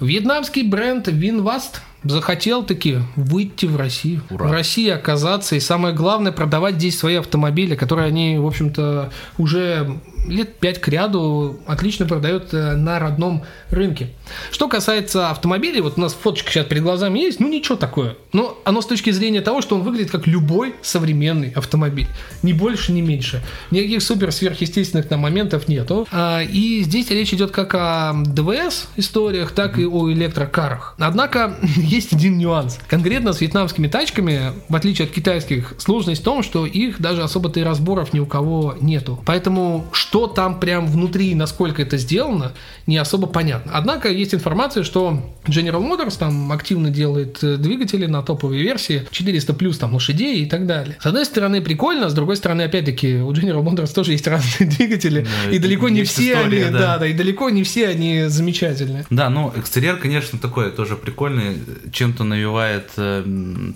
Вьетнамский 0.00 0.62
бренд 0.62 1.08
VinFast 1.08 1.82
захотел 2.04 2.62
таки 2.62 2.98
выйти 3.16 3.66
в 3.66 3.76
Россию. 3.76 4.22
Ура. 4.30 4.48
В 4.48 4.52
России 4.52 4.88
оказаться 4.88 5.56
и 5.56 5.60
самое 5.60 5.94
главное 5.94 6.32
продавать 6.32 6.76
здесь 6.76 6.98
свои 6.98 7.16
автомобили, 7.16 7.74
которые 7.74 8.08
они, 8.08 8.38
в 8.38 8.46
общем-то, 8.46 9.10
уже 9.36 9.98
лет 10.26 10.56
пять 10.56 10.80
к 10.80 10.88
ряду 10.88 11.58
отлично 11.66 12.06
продает 12.06 12.52
э, 12.52 12.76
на 12.76 12.98
родном 12.98 13.44
рынке. 13.70 14.10
Что 14.50 14.68
касается 14.68 15.30
автомобилей, 15.30 15.80
вот 15.80 15.94
у 15.96 16.00
нас 16.00 16.14
фоточка 16.14 16.50
сейчас 16.50 16.66
перед 16.66 16.82
глазами 16.82 17.18
есть, 17.20 17.40
ну 17.40 17.48
ничего 17.48 17.76
такое. 17.76 18.16
Но 18.32 18.58
оно 18.64 18.82
с 18.82 18.86
точки 18.86 19.10
зрения 19.10 19.40
того, 19.40 19.62
что 19.62 19.76
он 19.76 19.82
выглядит 19.82 20.10
как 20.10 20.26
любой 20.26 20.74
современный 20.82 21.50
автомобиль. 21.50 22.08
Ни 22.42 22.52
больше, 22.52 22.92
ни 22.92 23.00
меньше. 23.00 23.42
Никаких 23.70 24.02
супер 24.02 24.32
сверхъестественных 24.32 25.08
там 25.08 25.20
моментов 25.20 25.68
нету. 25.68 26.06
А, 26.10 26.42
и 26.42 26.82
здесь 26.82 27.10
речь 27.10 27.32
идет 27.32 27.50
как 27.50 27.74
о 27.74 28.12
ДВС 28.24 28.88
историях, 28.96 29.52
так 29.52 29.78
и 29.78 29.86
о 29.86 30.10
электрокарах. 30.10 30.94
Однако 30.98 31.56
есть 31.88 32.12
один 32.12 32.38
нюанс. 32.38 32.78
Конкретно 32.88 33.32
с 33.32 33.40
вьетнамскими 33.40 33.88
тачками, 33.88 34.52
в 34.68 34.76
отличие 34.76 35.06
от 35.06 35.12
китайских, 35.12 35.74
сложность 35.78 36.20
в 36.20 36.24
том, 36.24 36.42
что 36.42 36.66
их 36.66 37.00
даже 37.00 37.22
особо-то 37.22 37.60
и 37.60 37.62
разборов 37.62 38.12
ни 38.12 38.20
у 38.20 38.26
кого 38.26 38.76
нету. 38.80 39.22
Поэтому 39.26 39.86
что 39.92 40.26
там 40.26 40.60
прям 40.60 40.86
внутри, 40.86 41.34
насколько 41.34 41.82
это 41.82 41.96
сделано, 41.96 42.52
не 42.86 42.96
особо 42.96 43.26
понятно. 43.26 43.72
Однако 43.74 44.10
есть 44.10 44.34
информация, 44.34 44.82
что 44.82 45.22
General 45.46 45.82
Motors 45.82 46.18
там 46.18 46.52
активно 46.52 46.90
делает 46.90 47.42
э, 47.42 47.56
двигатели 47.56 48.06
на 48.06 48.22
топовой 48.22 48.58
версии, 48.58 49.06
400 49.10 49.54
плюс 49.54 49.78
там 49.78 49.94
лошадей 49.94 50.42
и 50.42 50.46
так 50.46 50.66
далее. 50.66 50.96
С 51.00 51.06
одной 51.06 51.24
стороны 51.24 51.60
прикольно, 51.60 52.08
с 52.08 52.14
другой 52.14 52.36
стороны 52.36 52.62
опять-таки 52.62 53.16
у 53.16 53.32
General 53.32 53.62
Motors 53.62 53.92
тоже 53.94 54.12
есть 54.12 54.26
разные 54.26 54.70
двигатели, 54.78 55.26
да, 55.44 55.50
и 55.50 55.58
далеко 55.58 55.88
не 55.88 56.04
все 56.04 56.34
история, 56.34 56.64
они, 56.64 56.72
да. 56.72 56.78
да, 56.78 56.98
да, 56.98 57.06
и 57.06 57.12
далеко 57.12 57.50
не 57.50 57.62
все 57.62 57.88
они 57.88 58.24
замечательные. 58.28 59.04
Да, 59.10 59.30
ну 59.30 59.52
экстерьер, 59.56 59.96
конечно, 59.96 60.38
такой 60.38 60.70
тоже 60.70 60.96
прикольный. 60.96 61.56
Чем-то 61.92 62.24
навевает 62.24 62.90
э, 62.96 63.24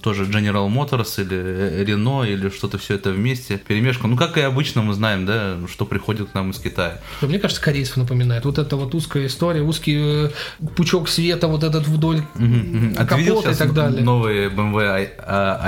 тоже 0.02 0.24
General 0.24 0.68
Motors 0.68 1.20
или 1.20 1.84
Renault 1.84 2.30
или 2.30 2.48
что-то 2.48 2.78
все 2.78 2.94
это 2.94 3.10
вместе, 3.10 3.58
перемешку. 3.58 4.06
Ну, 4.06 4.16
как 4.16 4.36
и 4.36 4.40
обычно 4.40 4.82
мы 4.82 4.94
знаем, 4.94 5.26
да, 5.26 5.56
что 5.68 5.84
приходит 5.84 6.30
к 6.30 6.34
нам 6.34 6.50
из 6.50 6.58
Китая. 6.58 7.00
Мне 7.20 7.38
кажется, 7.38 7.62
корейцев 7.62 7.96
напоминает. 7.96 8.44
Вот 8.44 8.58
эта 8.58 8.76
вот 8.76 8.94
узкая 8.94 9.26
история, 9.26 9.62
узкий 9.62 10.26
э, 10.26 10.30
пучок 10.76 11.08
света 11.08 11.48
вот 11.48 11.64
этот 11.64 11.86
вдоль 11.86 12.22
mm-hmm. 12.34 12.96
а 12.98 13.06
капота 13.06 13.50
и 13.50 13.54
так 13.54 13.74
далее. 13.74 14.02
новые 14.02 14.48
BMW 14.48 15.12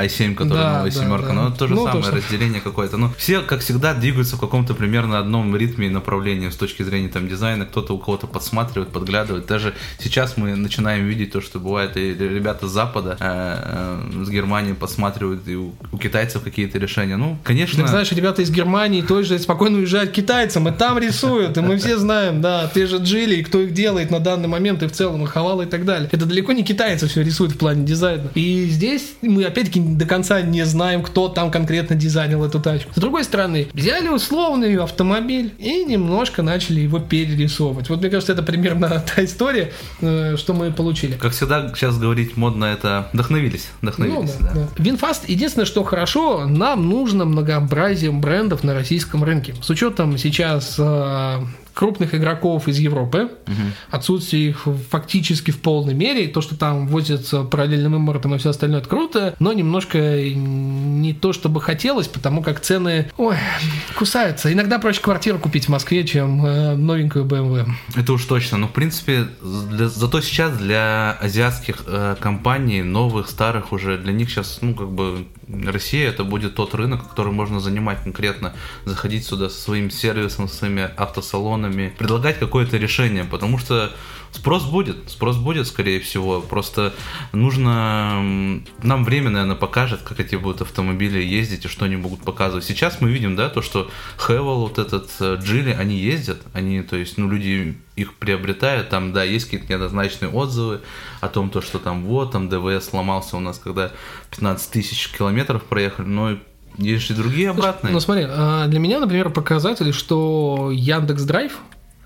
i, 0.00 0.06
i7, 0.06 0.34
которые 0.34 0.64
да, 0.64 0.72
новая 0.78 0.90
да, 0.90 1.00
семерка, 1.00 1.26
да. 1.28 1.32
но 1.32 1.48
это 1.48 1.58
то 1.58 1.68
же 1.68 1.74
ну, 1.74 1.84
самое, 1.84 2.02
то, 2.02 2.08
что... 2.08 2.16
разделение 2.16 2.60
какое-то. 2.60 2.96
Ну, 2.96 3.10
все, 3.16 3.42
как 3.42 3.60
всегда, 3.60 3.94
двигаются 3.94 4.36
в 4.36 4.40
каком-то 4.40 4.74
примерно 4.74 5.18
одном 5.18 5.56
ритме 5.56 5.86
и 5.86 5.90
направлении 5.90 6.48
с 6.48 6.56
точки 6.56 6.82
зрения 6.82 7.08
там 7.08 7.28
дизайна, 7.28 7.66
кто-то 7.66 7.94
у 7.94 7.98
кого-то 7.98 8.26
подсматривает, 8.26 8.90
подглядывает. 8.90 9.46
Даже 9.46 9.74
сейчас 9.98 10.36
мы 10.36 10.54
начинаем 10.56 11.06
видеть 11.06 11.32
то, 11.32 11.40
что 11.40 11.58
бывает, 11.58 11.96
и 11.96 12.14
ребята 12.28 12.68
с 12.68 12.70
Запада, 12.70 13.16
э, 13.20 13.98
э, 14.20 14.24
с 14.24 14.28
Германии 14.30 14.72
подсматривают, 14.72 15.46
и 15.48 15.56
у, 15.56 15.72
у 15.92 15.98
китайцев 15.98 16.42
какие-то 16.42 16.78
решения. 16.78 17.16
Ну, 17.16 17.38
конечно... 17.44 17.82
Ты 17.82 17.88
знаешь, 17.88 18.12
ребята 18.12 18.42
из 18.42 18.50
Германии 18.50 19.02
тоже 19.02 19.38
спокойно 19.38 19.78
уезжают 19.78 20.10
к 20.10 20.14
китайцам, 20.14 20.68
и 20.68 20.72
там 20.72 20.98
рисуют, 20.98 21.56
и 21.56 21.60
мы 21.60 21.76
все 21.76 21.98
знаем, 21.98 22.40
да, 22.40 22.70
те 22.74 22.86
же 22.86 22.98
Джили, 22.98 23.36
и 23.36 23.42
кто 23.42 23.60
их 23.60 23.72
делает 23.72 24.10
на 24.10 24.20
данный 24.20 24.48
момент, 24.48 24.82
и 24.82 24.86
в 24.86 24.92
целом, 24.92 25.24
и 25.24 25.26
Хавала, 25.26 25.62
и 25.62 25.66
так 25.66 25.84
далее. 25.84 26.08
Это 26.12 26.26
далеко 26.26 26.52
не 26.52 26.64
китайцы 26.64 27.06
все 27.06 27.22
рисуют 27.22 27.52
в 27.52 27.58
плане 27.58 27.84
дизайна. 27.84 28.30
И 28.34 28.66
здесь 28.66 29.14
мы, 29.22 29.44
опять-таки, 29.44 29.80
до 29.80 30.06
конца 30.06 30.40
не 30.42 30.64
знаем, 30.64 31.02
кто 31.02 31.28
там 31.28 31.50
конкретно 31.50 31.96
дизайнил 31.96 32.44
эту 32.44 32.60
тачку. 32.60 32.92
С 32.94 32.98
другой 32.98 33.24
стороны, 33.24 33.68
взяли 33.72 34.08
условный 34.08 34.76
автомобиль 34.76 35.52
и 35.58 35.84
немножко 35.84 36.42
начали 36.42 36.80
его 36.80 36.98
перерисовывать. 36.98 37.88
Вот 37.88 38.00
мне 38.00 38.10
кажется, 38.10 38.32
это 38.32 38.42
примерно 38.42 38.88
та 39.14 39.24
история, 39.24 39.72
э, 40.00 40.36
что 40.36 40.54
мы 40.54 40.72
получили. 40.72 41.14
Как 41.14 41.32
всегда, 41.32 41.72
сейчас 41.74 41.96
говорить 42.14 42.36
модно, 42.36 42.66
это 42.66 43.08
вдохновились. 43.12 43.68
Вдохновились, 43.82 44.34
ну, 44.38 44.46
да, 44.46 44.54
да. 44.54 44.68
да. 44.76 44.82
VinFast, 44.82 45.28
единственное, 45.28 45.66
что 45.66 45.82
хорошо, 45.82 46.46
нам 46.46 46.88
нужно 46.88 47.24
многообразие 47.24 48.12
брендов 48.12 48.62
на 48.62 48.74
российском 48.74 49.24
рынке. 49.24 49.54
С 49.60 49.68
учетом 49.70 50.16
сейчас 50.16 50.76
э, 50.78 51.44
крупных 51.74 52.14
игроков 52.14 52.68
из 52.68 52.78
Европы, 52.78 53.30
угу. 53.46 53.54
отсутствие 53.90 54.50
их 54.50 54.66
фактически 54.90 55.50
в 55.50 55.60
полной 55.60 55.94
мере, 55.94 56.28
то, 56.28 56.40
что 56.40 56.56
там 56.56 56.86
возятся 56.86 57.42
параллельным 57.42 57.96
импортом 57.96 58.34
и 58.34 58.38
все 58.38 58.50
остальное, 58.50 58.80
это 58.80 58.88
круто, 58.88 59.34
но 59.40 59.52
немножко 59.52 59.98
не 61.04 61.12
то, 61.12 61.32
чтобы 61.32 61.60
хотелось, 61.60 62.08
потому 62.08 62.42
как 62.42 62.60
цены, 62.60 63.10
ой, 63.16 63.36
кусаются. 63.94 64.52
Иногда 64.52 64.78
проще 64.78 65.00
квартиру 65.00 65.38
купить 65.38 65.66
в 65.66 65.68
Москве, 65.68 66.04
чем 66.04 66.44
э, 66.44 66.74
новенькую 66.74 67.24
BMW. 67.24 67.66
Это 67.94 68.12
уж 68.12 68.24
точно. 68.24 68.58
Но, 68.58 68.68
в 68.68 68.72
принципе, 68.72 69.26
для, 69.42 69.88
зато 69.88 70.20
сейчас 70.20 70.56
для 70.56 71.12
азиатских 71.20 71.84
э, 71.86 72.16
компаний, 72.18 72.82
новых, 72.82 73.28
старых 73.28 73.72
уже, 73.72 73.98
для 73.98 74.12
них 74.12 74.30
сейчас, 74.30 74.58
ну, 74.62 74.74
как 74.74 74.90
бы, 74.90 75.26
Россия 75.66 76.08
это 76.08 76.24
будет 76.24 76.54
тот 76.54 76.74
рынок, 76.74 77.08
который 77.08 77.32
можно 77.32 77.60
занимать 77.60 78.02
конкретно, 78.02 78.54
заходить 78.84 79.26
сюда 79.26 79.50
со 79.50 79.60
своим 79.60 79.90
сервисом, 79.90 80.48
со 80.48 80.56
своими 80.56 80.90
автосалонами, 80.96 81.92
предлагать 81.98 82.38
какое-то 82.38 82.76
решение, 82.76 83.24
потому 83.24 83.58
что 83.58 83.92
Спрос 84.34 84.64
будет, 84.64 84.96
спрос 85.10 85.36
будет, 85.36 85.68
скорее 85.68 86.00
всего. 86.00 86.40
Просто 86.40 86.92
нужно... 87.32 88.60
Нам 88.82 89.04
время, 89.04 89.30
наверное, 89.30 89.54
покажет, 89.54 90.02
как 90.02 90.18
эти 90.18 90.34
будут 90.34 90.60
автомобили 90.60 91.22
ездить 91.22 91.64
и 91.64 91.68
что 91.68 91.84
они 91.84 91.94
могут 91.94 92.20
показывать. 92.22 92.64
Сейчас 92.64 93.00
мы 93.00 93.12
видим, 93.12 93.36
да, 93.36 93.48
то, 93.48 93.62
что 93.62 93.88
Хевел, 94.18 94.62
вот 94.62 94.80
этот 94.80 95.08
Джили, 95.40 95.70
э, 95.70 95.78
они 95.78 95.96
ездят, 95.96 96.42
они, 96.52 96.82
то 96.82 96.96
есть, 96.96 97.16
ну, 97.16 97.30
люди 97.30 97.78
их 97.94 98.14
приобретают, 98.14 98.88
там, 98.88 99.12
да, 99.12 99.22
есть 99.22 99.44
какие-то 99.44 99.68
неоднозначные 99.68 100.30
отзывы 100.32 100.80
о 101.20 101.28
том, 101.28 101.48
то, 101.48 101.62
что 101.62 101.78
там, 101.78 102.04
вот, 102.04 102.32
там 102.32 102.48
ДВС 102.48 102.88
сломался 102.88 103.36
у 103.36 103.40
нас, 103.40 103.60
когда 103.60 103.92
15 104.32 104.68
тысяч 104.68 105.10
километров 105.16 105.62
проехали, 105.62 106.06
но 106.06 106.38
есть 106.76 107.08
и 107.08 107.14
другие 107.14 107.50
обратные. 107.50 107.92
Ну, 107.92 108.00
смотри, 108.00 108.26
а, 108.28 108.66
для 108.66 108.80
меня, 108.80 108.98
например, 108.98 109.30
показатель, 109.30 109.92
что 109.92 110.72
Яндекс 110.72 111.22
Драйв 111.22 111.56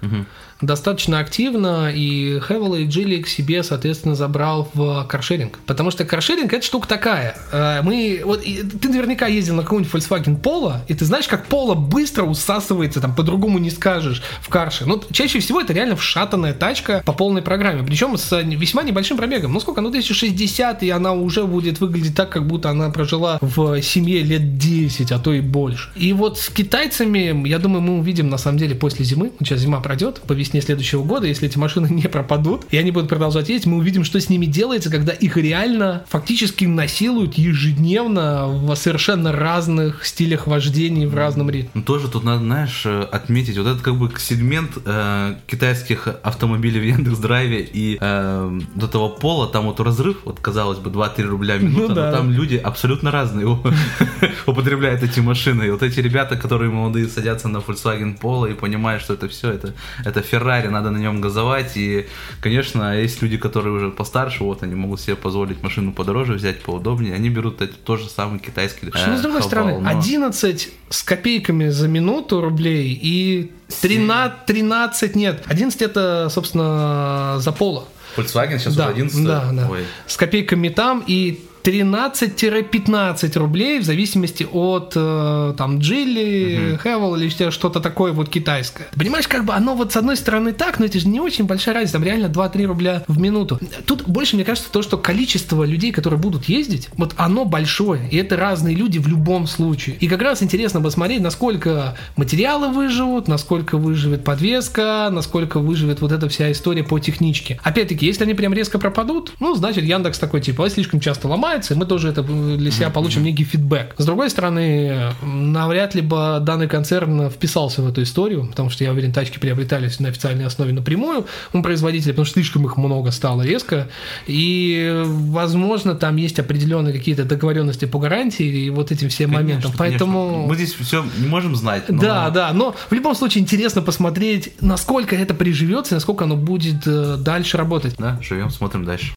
угу 0.03 0.27
достаточно 0.61 1.21
активно, 1.21 1.91
и 1.95 2.41
Хевел 2.41 2.75
и 2.75 2.85
Джилли 2.85 3.23
к 3.23 3.29
себе, 3.29 3.63
соответственно, 3.63 4.15
забрал 4.15 4.69
в 4.75 5.05
каршеринг. 5.05 5.59
Потому 5.67 5.91
что 5.91 6.05
каршеринг 6.05 6.53
это 6.53 6.65
штука 6.65 6.89
такая. 6.89 7.37
Э, 7.53 7.83
мы, 7.83 8.23
вот, 8.25 8.43
ты 8.43 8.89
наверняка 8.89 9.27
ездил 9.27 9.55
на 9.55 9.63
какой-нибудь 9.63 9.93
Volkswagen 9.93 10.41
Polo, 10.41 10.79
и 10.89 10.95
ты 10.95 11.05
знаешь, 11.05 11.29
как 11.29 11.47
Polo 11.49 11.75
быстро 11.75 12.25
усасывается, 12.25 13.01
там 13.01 13.15
по-другому 13.15 13.59
не 13.59 13.71
скажешь, 13.71 14.23
в 14.41 14.49
карше. 14.49 14.85
Ну, 14.87 15.03
чаще 15.13 15.39
всего 15.41 15.61
это 15.61 15.73
реально 15.73 15.97
вшатанная 15.97 16.55
тачка 16.55 17.03
по 17.05 17.13
полной 17.13 17.43
программе, 17.43 17.85
причем 17.85 18.17
с 18.17 18.43
весьма 18.43 18.83
небольшим 18.83 19.17
пробегом. 19.17 19.53
Ну, 19.53 19.61
сколько? 19.61 19.81
Ну, 19.81 19.89
1060, 19.89 20.83
и 20.83 20.91
она 20.91 21.13
уже 21.13 21.45
будет 21.45 21.81
выглядеть 21.81 22.17
так, 22.17 22.31
как 22.31 22.47
будто 22.47 22.71
она 22.71 22.91
прожила 22.91 23.39
в 23.41 23.81
семье 23.83 24.23
лет 24.23 24.59
10, 24.59 25.13
а 25.13 25.19
то 25.19 25.33
и 25.33 25.41
больше. 25.41 25.91
И 25.95 26.13
вот 26.13 26.39
с 26.39 26.49
китайцами, 26.49 27.47
я 27.49 27.59
думаю, 27.59 27.83
мы 27.83 27.99
увидим, 27.99 28.29
на 28.29 28.39
самом 28.39 28.59
деле, 28.59 28.75
после 28.75 29.05
зимы, 29.05 29.33
сейчас 29.41 29.61
зима 29.61 29.81
пройдет, 29.81 30.21
по 30.21 30.33
весне 30.49 30.63
следующего 30.63 31.03
года, 31.05 31.27
если 31.27 31.47
эти 31.47 31.59
машины 31.59 31.89
не 31.91 32.09
пропадут, 32.09 32.65
и 32.71 32.77
они 32.77 32.91
будут 32.91 33.09
продолжать 33.09 33.49
ездить, 33.49 33.67
мы 33.67 33.79
увидим, 33.79 34.05
что 34.05 34.21
с 34.21 34.29
ними 34.29 34.47
делается, 34.47 34.91
когда 34.91 35.13
их 35.13 35.37
реально 35.37 36.05
фактически 36.09 36.65
насилуют 36.65 37.35
ежедневно 37.35 38.49
в 38.49 38.75
совершенно 38.77 39.33
разных 39.33 40.07
стилях 40.07 40.47
вождения 40.47 41.07
в 41.07 41.15
разном 41.15 41.51
ритме. 41.51 41.71
Ну, 41.75 41.83
тоже 41.83 42.09
тут 42.09 42.25
надо, 42.25 42.41
знаешь, 42.41 42.83
э, 42.87 43.03
отметить 43.03 43.57
вот 43.59 43.67
этот 43.67 43.83
как 43.83 43.97
бы 43.97 44.11
сегмент 44.19 44.71
э, 44.85 45.35
китайских 45.47 46.09
автомобилей 46.23 46.81
в 46.81 46.85
Яндекс.Драйве 46.85 47.69
и 47.71 47.99
э, 48.01 48.61
до 48.75 48.89
того 48.89 49.11
пола, 49.11 49.49
там 49.49 49.67
вот 49.67 49.81
разрыв, 49.81 50.19
вот 50.25 50.41
казалось 50.41 50.79
бы, 50.79 50.91
2-3 50.91 51.23
рубля 51.23 51.57
в 51.57 51.63
минуту, 51.63 51.89
ну, 51.89 51.95
да. 51.95 52.11
но 52.11 52.17
там 52.17 52.31
люди 52.31 52.57
абсолютно 52.57 53.11
разные 53.11 53.47
употребляют 54.47 55.03
эти 55.03 55.21
машины. 55.21 55.65
И 55.65 55.71
вот 55.71 55.83
эти 55.83 56.01
ребята, 56.01 56.37
которые 56.37 56.71
молодые 56.71 57.09
садятся 57.09 57.49
на 57.49 57.59
Volkswagen 57.59 58.19
Polo 58.19 58.51
и 58.51 58.55
понимают, 58.55 59.03
что 59.03 59.15
это 59.15 59.29
все, 59.29 59.51
это, 59.51 59.75
это 60.05 60.23
Ferrari, 60.39 60.69
надо 60.69 60.91
на 60.91 60.99
нем 60.99 61.21
газовать. 61.21 61.77
И, 61.77 62.07
конечно, 62.41 62.99
есть 62.99 63.23
люди, 63.23 63.37
которые 63.37 63.75
уже 63.75 63.91
постарше, 63.91 64.45
вот 64.45 64.63
они 64.63 64.75
могут 64.75 65.01
себе 65.01 65.17
позволить 65.17 65.63
машину 65.63 65.93
подороже 65.93 66.35
взять, 66.35 66.63
поудобнее. 66.63 67.15
Они 67.15 67.29
берут 67.29 67.61
это 67.61 67.75
тот 67.75 68.01
же 68.01 68.09
самый 68.09 68.39
китайский. 68.39 68.89
Э, 68.95 69.17
с 69.17 69.21
другой 69.21 69.43
стороны, 69.43 69.79
но... 69.79 69.89
11 69.89 70.73
с 70.89 71.03
копейками 71.03 71.69
за 71.69 71.89
минуту 71.89 72.41
рублей 72.41 72.99
и 73.01 73.53
13, 73.81 74.47
13 74.47 75.17
нет. 75.17 75.45
11 75.47 75.83
это, 75.83 76.29
собственно, 76.31 77.37
за 77.39 77.53
поло. 77.53 77.89
Volkswagen 78.17 78.59
сейчас 78.59 78.75
да, 78.75 78.87
уже 78.87 78.95
11 78.95 79.25
да, 79.25 79.51
да. 79.53 79.69
Ой. 79.71 79.85
С 80.07 80.17
копейками 80.17 80.69
там 80.69 81.05
и 81.07 81.45
13-15 81.63 83.39
рублей 83.39 83.81
в 83.81 83.85
зависимости 83.85 84.47
от 84.51 84.93
э, 84.95 85.55
там 85.57 85.79
Джилли, 85.79 86.79
Хевел 86.83 87.17
или 87.17 87.29
что-то 87.51 87.81
такое 87.81 88.13
вот 88.13 88.29
китайское. 88.29 88.89
Ты 88.91 88.99
понимаешь, 88.99 89.29
как 89.29 89.45
бы 89.45 89.53
оно 89.53 89.75
вот 89.75 89.93
с 89.93 89.97
одной 89.97 90.17
стороны 90.17 90.53
так, 90.53 90.79
но 90.79 90.87
это 90.87 90.99
же 90.99 91.09
не 91.09 91.21
очень 91.21 91.45
большая 91.45 91.75
разница, 91.75 91.95
там 91.95 92.05
реально 92.05 92.27
2-3 92.27 92.65
рубля 92.65 93.05
в 93.07 93.21
минуту. 93.21 93.59
Тут 93.87 94.07
больше, 94.07 94.37
мне 94.37 94.45
кажется, 94.45 94.71
то, 94.71 94.83
что 94.83 94.97
количество 94.97 95.65
людей, 95.65 95.93
которые 95.93 96.19
будут 96.19 96.45
ездить, 96.45 96.89
вот 96.97 97.15
оно 97.17 97.45
большое, 97.45 98.09
и 98.11 98.17
это 98.17 98.37
разные 98.37 98.75
люди 98.75 98.99
в 98.99 99.09
любом 99.09 99.47
случае. 99.47 99.97
И 99.97 100.09
как 100.09 100.23
раз 100.23 100.43
интересно 100.43 100.81
посмотреть, 100.81 101.21
насколько 101.21 101.97
материалы 102.17 102.69
выживут, 102.69 103.29
насколько 103.29 103.79
выживет 103.79 104.25
подвеска, 104.25 105.09
насколько 105.11 105.59
выживет 105.61 106.01
вот 106.01 106.13
эта 106.13 106.29
вся 106.29 106.51
история 106.53 106.85
по 106.85 106.99
техничке. 106.99 107.61
Опять-таки, 107.63 108.07
если 108.07 108.25
они 108.25 108.35
прям 108.35 108.55
резко 108.55 108.79
пропадут, 108.79 109.33
ну, 109.41 109.55
значит, 109.55 109.85
Яндекс 109.85 110.19
такой, 110.19 110.41
типа, 110.41 110.69
слишком 110.71 111.01
часто 111.01 111.29
ломает, 111.29 111.48
ломается, 111.49 111.75
и 111.75 111.77
мы 111.77 111.87
тоже 111.87 112.09
это 112.09 112.23
для 112.23 112.71
себя 112.71 112.91
получим 112.91 113.23
некий 113.23 113.45
фидбэк. 113.45 113.95
С 113.97 114.05
другой 114.05 114.31
стороны, 114.31 115.13
навряд 115.23 115.95
ли 115.95 116.03
бы 116.03 116.39
данный 116.41 116.69
концерн 116.69 117.31
вписался 117.31 117.83
в 117.83 117.89
эту 117.89 118.03
историю, 118.03 118.47
потому 118.49 118.71
что, 118.71 118.85
я 118.85 118.93
уверен, 118.93 119.13
тачки 119.13 119.39
приобретались 119.39 120.01
на 120.01 120.09
официальной 120.09 120.47
основе 120.47 120.73
напрямую 120.73 121.27
у 121.53 121.63
производителя, 121.63 122.13
потому 122.13 122.27
что 122.27 122.35
слишком 122.35 122.67
их 122.67 122.77
много 122.77 123.11
стало 123.11 123.43
резко, 123.43 123.89
и, 124.27 125.03
возможно, 125.05 125.95
там 125.95 126.17
есть 126.17 126.39
определенные 126.39 126.93
какие-то 126.93 127.25
договоренности 127.25 127.87
по 127.87 127.99
гарантии 127.99 128.47
и 128.47 128.71
вот 128.71 128.93
этим 128.93 129.09
всем 129.09 129.31
конечно, 129.31 129.47
моментам. 129.47 129.73
Поэтому... 129.77 130.29
Конечно. 130.29 130.49
Мы 130.49 130.55
здесь 130.57 130.75
все 130.75 131.05
не 131.19 131.27
можем 131.27 131.57
знать. 131.57 131.85
Но... 131.89 132.01
Да, 132.01 132.31
да, 132.31 132.53
но 132.53 132.75
в 132.91 132.93
любом 132.93 133.15
случае 133.15 133.43
интересно 133.43 133.83
посмотреть, 133.83 134.53
насколько 134.61 135.17
это 135.17 135.35
приживется, 135.35 135.95
насколько 135.95 136.25
оно 136.25 136.37
будет 136.37 136.87
э, 136.87 137.17
дальше 137.19 137.57
работать. 137.57 137.95
Да, 137.99 138.19
живем, 138.23 138.51
смотрим 138.51 138.85
дальше. 138.85 139.15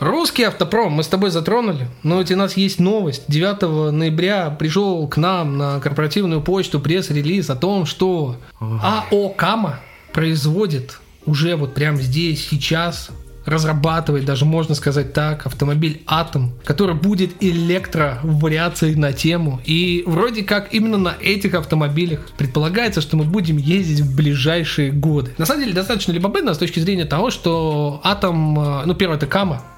Русский 0.00 0.42
автопром 0.42 0.92
мы 0.92 1.04
с 1.04 1.08
тобой 1.08 1.30
затронули, 1.30 1.86
но 2.02 2.18
ведь 2.18 2.32
у 2.32 2.36
нас 2.36 2.56
есть 2.56 2.80
новость. 2.80 3.24
9 3.28 3.92
ноября 3.92 4.50
пришел 4.50 5.06
к 5.06 5.16
нам 5.16 5.56
на 5.56 5.78
корпоративную 5.78 6.42
почту 6.42 6.80
пресс-релиз 6.80 7.48
о 7.48 7.56
том, 7.56 7.86
что 7.86 8.36
АО 8.58 9.28
«Кама» 9.30 9.80
производит 10.12 10.98
уже 11.26 11.54
вот 11.56 11.74
прямо 11.74 11.98
здесь, 11.98 12.46
сейчас 12.48 13.10
разрабатывает, 13.44 14.24
даже 14.24 14.44
можно 14.44 14.74
сказать 14.74 15.12
так, 15.12 15.46
автомобиль 15.46 16.02
Атом, 16.06 16.52
который 16.64 16.94
будет 16.94 17.42
электровариацией 17.42 18.94
на 18.94 19.12
тему. 19.12 19.60
И 19.64 20.02
вроде 20.06 20.42
как 20.42 20.72
именно 20.72 20.96
на 20.96 21.14
этих 21.20 21.54
автомобилях 21.54 22.30
предполагается, 22.36 23.00
что 23.00 23.16
мы 23.16 23.24
будем 23.24 23.56
ездить 23.56 24.00
в 24.00 24.16
ближайшие 24.16 24.90
годы. 24.92 25.32
На 25.38 25.46
самом 25.46 25.62
деле 25.62 25.74
достаточно 25.74 26.12
любопытно 26.12 26.54
с 26.54 26.58
точки 26.58 26.80
зрения 26.80 27.04
того, 27.04 27.30
что 27.30 28.00
Атом, 28.02 28.58
э, 28.58 28.82
ну 28.86 28.94
первое 28.94 29.16
это 29.16 29.26
Кама, 29.26 29.62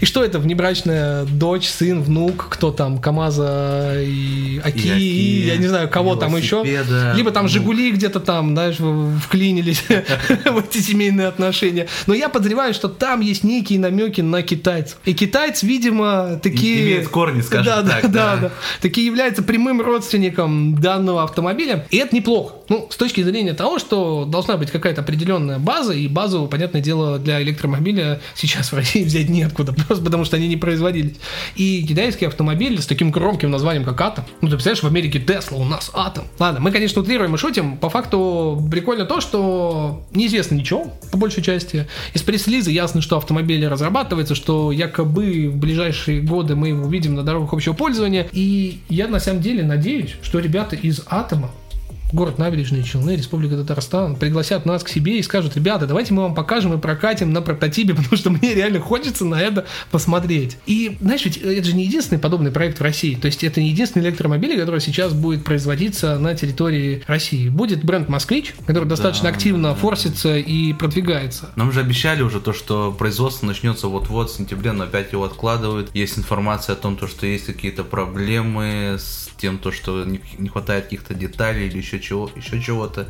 и 0.00 0.04
что 0.04 0.24
это, 0.24 0.38
внебрачная 0.38 1.24
дочь, 1.24 1.68
сын, 1.68 2.02
внук, 2.02 2.48
кто 2.50 2.70
там, 2.70 2.98
КамАЗа 2.98 4.02
и 4.02 4.60
Аки, 4.64 4.86
и 4.86 4.90
Аки 4.90 5.46
я 5.46 5.56
не 5.56 5.66
знаю, 5.66 5.88
кого 5.88 6.16
там 6.16 6.36
еще. 6.36 6.64
Либо 7.14 7.30
там 7.30 7.48
Жигули 7.48 7.92
где-то 7.92 8.20
там, 8.20 8.50
знаешь, 8.50 8.76
вклинились 9.22 9.82
в 10.44 10.58
эти 10.58 10.78
семейные 10.78 11.28
отношения. 11.28 11.86
Но 12.06 12.14
я 12.14 12.28
подозреваю, 12.28 12.74
что 12.74 12.88
там 12.88 13.20
есть 13.20 13.44
некие 13.44 13.78
намеки 13.78 14.20
на 14.20 14.42
китайцев. 14.42 14.98
И 15.04 15.14
китайцы, 15.14 15.66
видимо, 15.66 16.40
такие... 16.42 16.82
Имеет 16.82 17.08
корни, 17.08 17.40
скажем 17.40 17.66
да, 17.66 17.82
так. 17.82 18.02
Да, 18.02 18.08
да, 18.10 18.36
да. 18.36 18.50
Такие 18.80 19.06
являются 19.06 19.42
прямым 19.42 19.80
родственником 19.80 20.76
данного 20.76 21.22
автомобиля. 21.22 21.86
И 21.90 21.96
это 21.96 22.14
неплохо. 22.14 22.54
Ну, 22.68 22.88
с 22.90 22.96
точки 22.96 23.22
зрения 23.22 23.54
того, 23.54 23.78
что 23.78 24.24
должна 24.24 24.56
быть 24.56 24.70
какая-то 24.70 25.00
определенная 25.00 25.58
база, 25.58 25.92
и 25.92 26.06
базу, 26.06 26.46
понятное 26.46 26.80
дело, 26.80 27.18
для 27.18 27.42
электромобиля 27.42 28.20
сейчас 28.34 28.72
в 28.72 28.76
России 28.76 29.04
взять 29.04 29.28
неоткуда, 29.30 29.72
просто 29.86 30.04
потому 30.04 30.24
что 30.24 30.36
они 30.36 30.48
не 30.48 30.56
производились. 30.56 31.16
И 31.56 31.84
китайский 31.86 32.26
автомобиль 32.26 32.80
с 32.80 32.86
таким 32.86 33.10
громким 33.10 33.50
названием, 33.50 33.84
как 33.84 34.00
Атом. 34.00 34.24
Ну, 34.40 34.48
ты 34.48 34.54
представляешь, 34.54 34.82
в 34.82 34.86
Америке 34.86 35.20
Тесла, 35.20 35.58
у 35.58 35.64
нас 35.64 35.90
Атом. 35.94 36.24
Ладно, 36.38 36.60
мы, 36.60 36.70
конечно, 36.70 37.02
утрируем 37.02 37.34
и 37.34 37.38
шутим. 37.38 37.76
По 37.76 37.90
факту 37.90 38.62
прикольно 38.70 39.04
то, 39.04 39.20
что 39.20 40.02
неизвестно 40.12 40.54
ничего, 40.56 40.92
по 41.10 41.18
большей 41.18 41.42
части. 41.42 41.86
Из 42.14 42.22
пресс-лиза 42.22 42.70
ясно, 42.70 43.00
что 43.00 43.16
автомобили 43.16 43.64
разрабатываются, 43.64 44.34
что 44.34 44.72
якобы 44.72 45.48
в 45.48 45.56
ближайшие 45.56 46.20
годы 46.20 46.56
мы 46.56 46.68
его 46.68 46.86
увидим 46.86 47.14
на 47.14 47.22
дорогах 47.22 47.52
общего 47.52 47.72
пользования. 47.72 48.28
И 48.32 48.80
я 48.88 49.08
на 49.08 49.20
самом 49.20 49.42
деле 49.42 49.62
надеюсь, 49.62 50.16
что 50.22 50.38
ребята 50.38 50.76
из 50.76 51.02
Атома 51.06 51.50
город 52.12 52.38
Набережные 52.38 52.82
Челны, 52.82 53.16
Республика 53.16 53.56
Татарстан, 53.56 54.16
пригласят 54.16 54.66
нас 54.66 54.82
к 54.82 54.88
себе 54.88 55.18
и 55.18 55.22
скажут, 55.22 55.56
ребята, 55.56 55.86
давайте 55.86 56.14
мы 56.14 56.22
вам 56.22 56.34
покажем 56.34 56.72
и 56.74 56.78
прокатим 56.78 57.32
на 57.32 57.42
прототипе, 57.42 57.94
потому 57.96 58.16
что 58.16 58.30
мне 58.30 58.54
реально 58.54 58.80
хочется 58.80 59.24
на 59.24 59.40
это 59.40 59.66
посмотреть. 59.90 60.58
И, 60.66 60.96
знаешь, 61.00 61.24
ведь 61.24 61.36
это 61.38 61.64
же 61.64 61.74
не 61.74 61.84
единственный 61.84 62.18
подобный 62.18 62.50
проект 62.50 62.78
в 62.78 62.82
России. 62.82 63.14
То 63.14 63.26
есть 63.26 63.44
это 63.44 63.60
не 63.60 63.70
единственный 63.70 64.02
электромобиль, 64.02 64.58
который 64.58 64.80
сейчас 64.80 65.12
будет 65.12 65.44
производиться 65.44 66.18
на 66.18 66.34
территории 66.34 67.02
России. 67.06 67.48
Будет 67.48 67.84
бренд 67.84 68.08
«Москвич», 68.08 68.54
который 68.66 68.88
достаточно 68.88 69.24
да, 69.24 69.34
активно 69.34 69.68
да. 69.70 69.74
форсится 69.74 70.36
и 70.36 70.72
продвигается. 70.72 71.50
Нам 71.56 71.72
же 71.72 71.80
обещали 71.80 72.22
уже 72.22 72.40
то, 72.40 72.52
что 72.52 72.92
производство 72.92 73.46
начнется 73.46 73.88
вот-вот 73.88 74.30
в 74.30 74.36
сентябре, 74.36 74.72
но 74.72 74.84
опять 74.84 75.12
его 75.12 75.24
откладывают. 75.24 75.90
Есть 75.94 76.18
информация 76.18 76.74
о 76.74 76.76
том, 76.76 76.96
то, 76.96 77.06
что 77.06 77.26
есть 77.26 77.46
какие-то 77.46 77.84
проблемы 77.84 78.96
с 78.98 79.30
тем, 79.36 79.58
то, 79.58 79.72
что 79.72 80.04
не 80.04 80.48
хватает 80.48 80.84
каких-то 80.84 81.14
деталей 81.14 81.66
или 81.66 81.78
еще 81.78 81.99
чего, 82.00 82.30
еще 82.36 82.60
чего-то. 82.60 83.08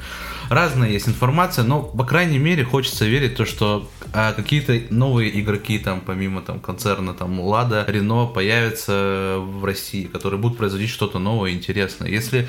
Разная 0.49 0.91
есть 0.91 1.09
информация, 1.09 1.65
но, 1.65 1.83
по 1.83 2.05
крайней 2.05 2.39
мере, 2.39 2.65
хочется 2.65 3.07
верить 3.07 3.37
то, 3.37 3.45
что 3.45 3.89
а, 4.13 4.33
какие-то 4.33 4.81
новые 4.91 5.39
игроки, 5.41 5.79
там, 5.79 6.01
помимо 6.05 6.43
там 6.43 6.61
концерна, 6.61 7.15
там, 7.15 7.41
Лада, 7.41 7.85
Рено, 7.89 8.27
появятся 8.27 9.37
в 9.39 9.65
России, 9.65 10.05
которые 10.05 10.41
будут 10.41 10.59
производить 10.59 10.91
что-то 10.91 11.19
новое, 11.19 11.53
интересное. 11.53 12.09
Если 12.09 12.49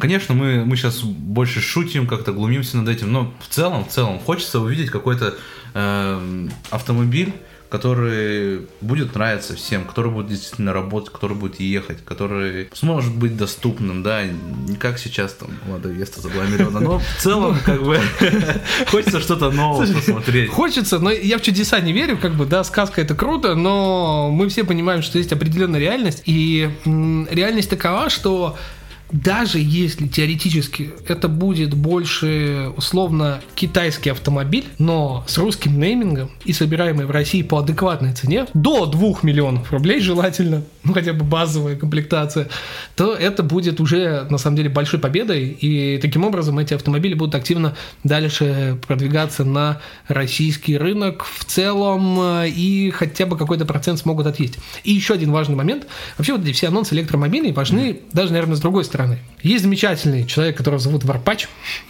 Конечно, 0.00 0.34
мы, 0.34 0.64
мы 0.64 0.76
сейчас 0.76 1.02
больше 1.02 1.60
шутим, 1.60 2.06
как-то 2.06 2.32
глумимся 2.32 2.78
над 2.78 2.88
этим, 2.88 3.12
но 3.12 3.32
в 3.40 3.48
целом, 3.48 3.84
в 3.84 3.88
целом, 3.88 4.18
хочется 4.18 4.60
увидеть 4.60 4.88
какой-то 4.90 5.34
э, 5.74 6.48
автомобиль, 6.70 7.34
который 7.72 8.66
будет 8.82 9.14
нравиться 9.14 9.56
всем, 9.56 9.86
который 9.86 10.10
будет 10.10 10.26
действительно 10.26 10.74
работать, 10.74 11.10
который 11.10 11.34
будет 11.34 11.58
ехать, 11.58 12.04
который 12.04 12.68
сможет 12.74 13.14
быть 13.14 13.34
доступным, 13.34 14.02
да, 14.02 14.24
не 14.24 14.76
как 14.76 14.98
сейчас 14.98 15.32
там 15.32 15.48
Лада 15.66 15.88
Веста 15.88 16.20
за 16.20 16.28
2 16.28 16.44
миллиона, 16.44 16.80
но 16.80 16.98
в 16.98 17.16
целом 17.18 17.56
как 17.64 17.82
бы 17.82 17.98
хочется 18.88 19.20
что-то 19.20 19.50
новое 19.50 19.90
посмотреть. 19.90 20.50
Хочется, 20.50 20.98
но 20.98 21.10
я 21.10 21.38
в 21.38 21.42
чудеса 21.42 21.80
не 21.80 21.94
верю, 21.94 22.18
как 22.18 22.34
бы, 22.34 22.44
да, 22.44 22.62
сказка 22.62 23.00
это 23.00 23.14
круто, 23.14 23.54
но 23.54 24.30
мы 24.30 24.50
все 24.50 24.64
понимаем, 24.64 25.00
что 25.00 25.16
есть 25.16 25.32
определенная 25.32 25.80
реальность, 25.80 26.24
и 26.26 26.68
реальность 26.84 27.70
такова, 27.70 28.10
что 28.10 28.58
даже 29.12 29.58
если 29.58 30.08
теоретически 30.08 30.90
это 31.06 31.28
будет 31.28 31.74
больше 31.74 32.70
условно 32.76 33.40
китайский 33.54 34.10
автомобиль, 34.10 34.64
но 34.78 35.24
с 35.26 35.38
русским 35.38 35.78
неймингом 35.78 36.30
и 36.44 36.52
собираемый 36.52 37.06
в 37.06 37.10
России 37.10 37.42
по 37.42 37.58
адекватной 37.58 38.14
цене, 38.14 38.46
до 38.54 38.86
2 38.86 39.20
миллионов 39.22 39.70
рублей 39.72 40.00
желательно, 40.00 40.62
ну 40.84 40.92
хотя 40.92 41.12
бы 41.12 41.24
базовая 41.24 41.76
комплектация, 41.76 42.48
то 42.96 43.14
это 43.14 43.42
будет 43.42 43.80
уже 43.80 44.26
на 44.30 44.38
самом 44.38 44.56
деле 44.56 44.68
большой 44.68 45.00
победой, 45.00 45.48
и 45.48 45.98
таким 45.98 46.24
образом 46.24 46.58
эти 46.58 46.74
автомобили 46.74 47.14
будут 47.14 47.34
активно 47.34 47.76
дальше 48.04 48.78
продвигаться 48.86 49.44
на 49.44 49.80
российский 50.08 50.76
рынок 50.76 51.24
в 51.24 51.44
целом, 51.44 52.44
и 52.44 52.90
хотя 52.90 53.26
бы 53.26 53.36
какой-то 53.36 53.64
процент 53.64 53.98
смогут 53.98 54.26
отъесть. 54.26 54.58
И 54.84 54.92
еще 54.92 55.14
один 55.14 55.32
важный 55.32 55.56
момент, 55.56 55.86
вообще 56.18 56.32
вот 56.32 56.42
эти 56.42 56.52
все 56.52 56.68
анонсы 56.68 56.94
электромобилей 56.94 57.52
важны 57.52 57.90
mm. 57.90 58.00
даже, 58.12 58.32
наверное, 58.32 58.56
с 58.56 58.60
другой 58.60 58.84
стороны. 58.84 59.18
Есть 59.42 59.64
замечательный 59.64 60.26
человек, 60.26 60.56
которого 60.56 60.80
зовут 60.80 61.04
Варпач, 61.04 61.48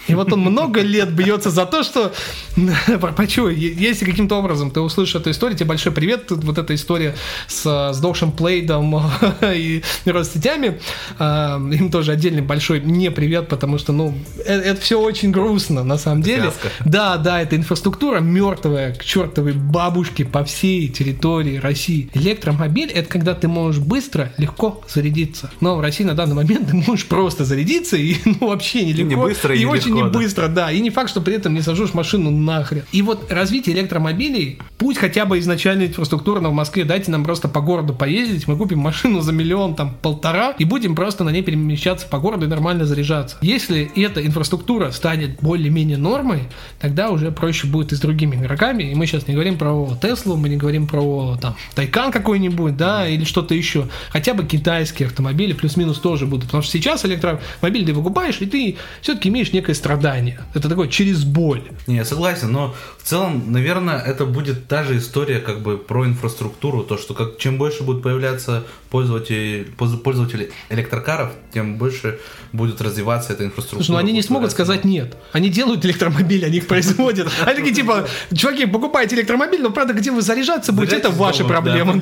и 0.08 0.14
вот 0.14 0.32
он 0.32 0.40
много 0.40 0.80
лет 0.82 1.12
бьется 1.12 1.50
за 1.50 1.66
то, 1.66 1.82
что 1.82 2.12
Варпачу, 2.88 3.48
если 3.48 4.04
каким-то 4.04 4.36
образом 4.36 4.70
ты 4.70 4.80
услышишь 4.80 5.14
эту 5.14 5.30
историю, 5.30 5.56
тебе 5.56 5.68
большой 5.68 5.92
привет, 5.92 6.30
вот 6.30 6.58
эта 6.58 6.74
история 6.74 7.14
с 7.46 7.92
сдохшим 7.92 8.32
Плейдом 8.32 8.81
и 9.42 9.82
Россетями, 10.04 10.80
а, 11.18 11.56
им 11.58 11.90
тоже 11.90 12.12
отдельный 12.12 12.42
большой 12.42 12.80
не 12.80 13.10
привет, 13.10 13.48
потому 13.48 13.78
что, 13.78 13.92
ну, 13.92 14.14
это, 14.44 14.62
это 14.62 14.80
все 14.80 15.00
очень 15.00 15.30
грустно, 15.30 15.84
на 15.84 15.98
самом 15.98 16.22
деле. 16.22 16.42
Связка. 16.42 16.68
Да, 16.84 17.16
да, 17.16 17.40
это 17.40 17.56
инфраструктура 17.56 18.20
мертвая 18.20 18.94
к 18.94 19.04
чертовой 19.04 19.52
бабушке 19.52 20.24
по 20.24 20.44
всей 20.44 20.88
территории 20.88 21.58
России. 21.58 22.10
Электромобиль– 22.14 22.90
это 22.94 23.08
когда 23.08 23.34
ты 23.34 23.48
можешь 23.48 23.82
быстро, 23.82 24.32
легко 24.38 24.82
зарядиться. 24.88 25.50
Но 25.60 25.76
в 25.76 25.80
России 25.80 26.04
на 26.04 26.14
данный 26.14 26.34
момент 26.34 26.68
ты 26.70 26.76
можешь 26.76 27.06
просто 27.06 27.44
зарядиться 27.44 27.96
и 27.96 28.16
ну, 28.24 28.48
вообще 28.48 28.84
нелегко. 28.84 29.08
Не 29.08 29.16
быстро 29.16 29.54
и, 29.54 29.60
и 29.60 29.64
очень 29.64 29.96
легко, 29.96 30.06
не 30.06 30.10
быстро, 30.10 30.48
да. 30.48 30.70
И 30.70 30.80
не 30.80 30.90
факт, 30.90 31.10
что 31.10 31.20
при 31.20 31.34
этом 31.34 31.54
не 31.54 31.62
сожжешь 31.62 31.94
машину 31.94 32.30
нахрен. 32.30 32.84
И 32.92 33.02
вот 33.02 33.30
развитие 33.30 33.76
электромобилей, 33.76 34.58
путь 34.78 34.98
хотя 34.98 35.24
бы 35.24 35.38
изначально 35.38 35.86
инфраструктурно 35.86 36.48
в 36.50 36.52
Москве, 36.52 36.84
дайте 36.84 37.10
нам 37.10 37.24
просто 37.24 37.48
по 37.48 37.60
городу 37.60 37.94
поездить, 37.94 38.48
мы 38.48 38.56
купим 38.56 38.71
машину 38.80 39.20
за 39.20 39.32
миллион, 39.32 39.74
там, 39.74 39.94
полтора, 40.00 40.54
и 40.58 40.64
будем 40.64 40.94
просто 40.94 41.24
на 41.24 41.30
ней 41.30 41.42
перемещаться 41.42 42.06
по 42.06 42.18
городу 42.18 42.46
и 42.46 42.48
нормально 42.48 42.84
заряжаться. 42.84 43.36
Если 43.42 43.90
эта 43.96 44.24
инфраструктура 44.24 44.90
станет 44.90 45.40
более-менее 45.40 45.96
нормой, 45.96 46.44
тогда 46.80 47.10
уже 47.10 47.30
проще 47.30 47.66
будет 47.66 47.92
и 47.92 47.96
с 47.96 48.00
другими 48.00 48.36
игроками. 48.36 48.84
И 48.84 48.94
мы 48.94 49.06
сейчас 49.06 49.26
не 49.28 49.34
говорим 49.34 49.58
про 49.58 49.96
Теслу, 50.00 50.36
мы 50.36 50.48
не 50.48 50.56
говорим 50.56 50.86
про 50.86 51.36
там 51.40 51.56
Тайкан 51.74 52.12
какой-нибудь, 52.12 52.76
да, 52.76 53.08
или 53.08 53.24
что-то 53.24 53.54
еще. 53.54 53.88
Хотя 54.10 54.34
бы 54.34 54.44
китайские 54.44 55.06
автомобили 55.06 55.52
плюс-минус 55.52 55.98
тоже 55.98 56.26
будут. 56.26 56.46
Потому 56.46 56.62
что 56.62 56.72
сейчас 56.72 57.04
электромобиль 57.04 57.84
ты 57.84 57.92
выкупаешь, 57.92 58.40
и 58.40 58.46
ты 58.46 58.76
все-таки 59.00 59.28
имеешь 59.28 59.52
некое 59.52 59.74
страдание. 59.74 60.40
Это 60.54 60.68
такое 60.68 60.88
через 60.88 61.24
боль. 61.24 61.62
Не, 61.86 61.96
я 61.96 62.04
согласен, 62.04 62.52
но 62.52 62.74
в 62.98 63.08
целом, 63.08 63.52
наверное, 63.52 63.98
это 63.98 64.26
будет 64.26 64.68
та 64.68 64.84
же 64.84 64.98
история 64.98 65.38
как 65.38 65.60
бы 65.60 65.78
про 65.78 66.06
инфраструктуру, 66.06 66.82
то, 66.82 66.98
что 66.98 67.14
как, 67.14 67.38
чем 67.38 67.58
больше 67.58 67.82
будет 67.82 68.02
появляться 68.02 68.61
пользователи, 68.90 69.66
пользователи 69.76 70.50
электрокаров, 70.68 71.30
тем 71.52 71.78
больше 71.78 72.18
будет 72.52 72.80
развиваться 72.80 73.32
эта 73.32 73.44
инфраструктура. 73.44 73.84
Слушай, 73.84 73.92
ну 73.92 73.98
они 73.98 74.12
не 74.12 74.22
смогут 74.22 74.50
сказать 74.50 74.84
нет. 74.84 75.16
Они 75.32 75.48
делают 75.48 75.84
электромобили, 75.84 76.44
они 76.44 76.58
их 76.58 76.66
производят. 76.66 77.28
Они 77.46 77.56
такие 77.56 77.74
типа, 77.74 78.06
чуваки, 78.34 78.66
покупайте 78.66 79.16
электромобиль, 79.16 79.62
но 79.62 79.70
правда, 79.70 79.94
где 79.94 80.10
вы 80.10 80.22
заряжаться 80.22 80.72
будете, 80.72 80.96
это 80.96 81.10
ваша 81.10 81.44
проблема. 81.44 81.94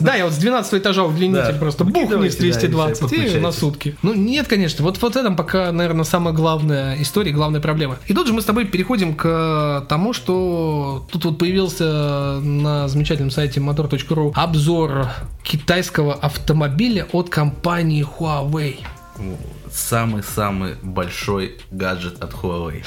Да, 0.00 0.14
я 0.14 0.24
вот 0.24 0.32
с 0.32 0.38
12 0.38 0.74
этажа 0.74 1.04
удлинитель 1.04 1.58
просто 1.58 1.84
бухни 1.84 2.28
с 2.28 2.36
220 2.36 3.12
и 3.12 3.38
на 3.38 3.52
сутки. 3.52 3.96
Ну 4.02 4.14
нет, 4.14 4.48
конечно, 4.48 4.84
вот 4.84 5.00
вот 5.00 5.16
этом 5.16 5.36
пока, 5.36 5.72
наверное, 5.72 6.04
самая 6.04 6.34
главная 6.34 7.00
история, 7.00 7.32
главная 7.32 7.60
проблема. 7.60 7.98
И 8.06 8.14
тут 8.14 8.26
же 8.26 8.32
мы 8.32 8.40
с 8.40 8.44
тобой 8.44 8.64
переходим 8.66 9.14
к 9.14 9.86
тому, 9.88 10.12
что 10.12 11.06
тут 11.10 11.24
вот 11.24 11.38
появился 11.38 12.40
на 12.40 12.88
замечательном 12.88 13.30
сайте 13.30 13.60
motor.ru 13.60 14.32
обзор 14.34 15.08
китайского 15.76 16.14
автомобиля 16.14 17.06
от 17.12 17.28
компании 17.28 18.02
Huawei 18.02 18.78
самый-самый 19.70 20.76
большой 20.82 21.58
гаджет 21.70 22.22
от 22.22 22.32
Huawei. 22.32 22.82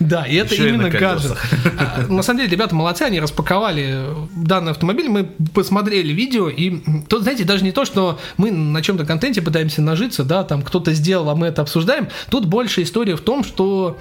Да, 0.00 0.24
и 0.24 0.34
это 0.34 0.54
Еще 0.54 0.68
именно 0.68 0.88
и 0.88 0.90
гаджет. 0.90 1.38
А, 1.78 2.04
на 2.08 2.22
самом 2.22 2.40
деле, 2.40 2.50
ребята 2.50 2.74
молодцы, 2.74 3.02
они 3.02 3.20
распаковали 3.20 4.06
данный 4.34 4.72
автомобиль, 4.72 5.08
мы 5.08 5.24
посмотрели 5.54 6.12
видео, 6.12 6.48
и 6.48 6.82
тут, 7.08 7.22
знаете, 7.22 7.44
даже 7.44 7.62
не 7.62 7.72
то, 7.72 7.84
что 7.84 8.18
мы 8.36 8.50
на 8.50 8.82
чем-то 8.82 9.06
контенте 9.06 9.40
пытаемся 9.40 9.82
нажиться, 9.82 10.24
да, 10.24 10.42
там 10.42 10.62
кто-то 10.62 10.92
сделал, 10.92 11.30
а 11.30 11.36
мы 11.36 11.46
это 11.46 11.62
обсуждаем, 11.62 12.08
тут 12.28 12.46
больше 12.46 12.82
история 12.82 13.16
в 13.16 13.20
том, 13.20 13.44
что 13.44 13.98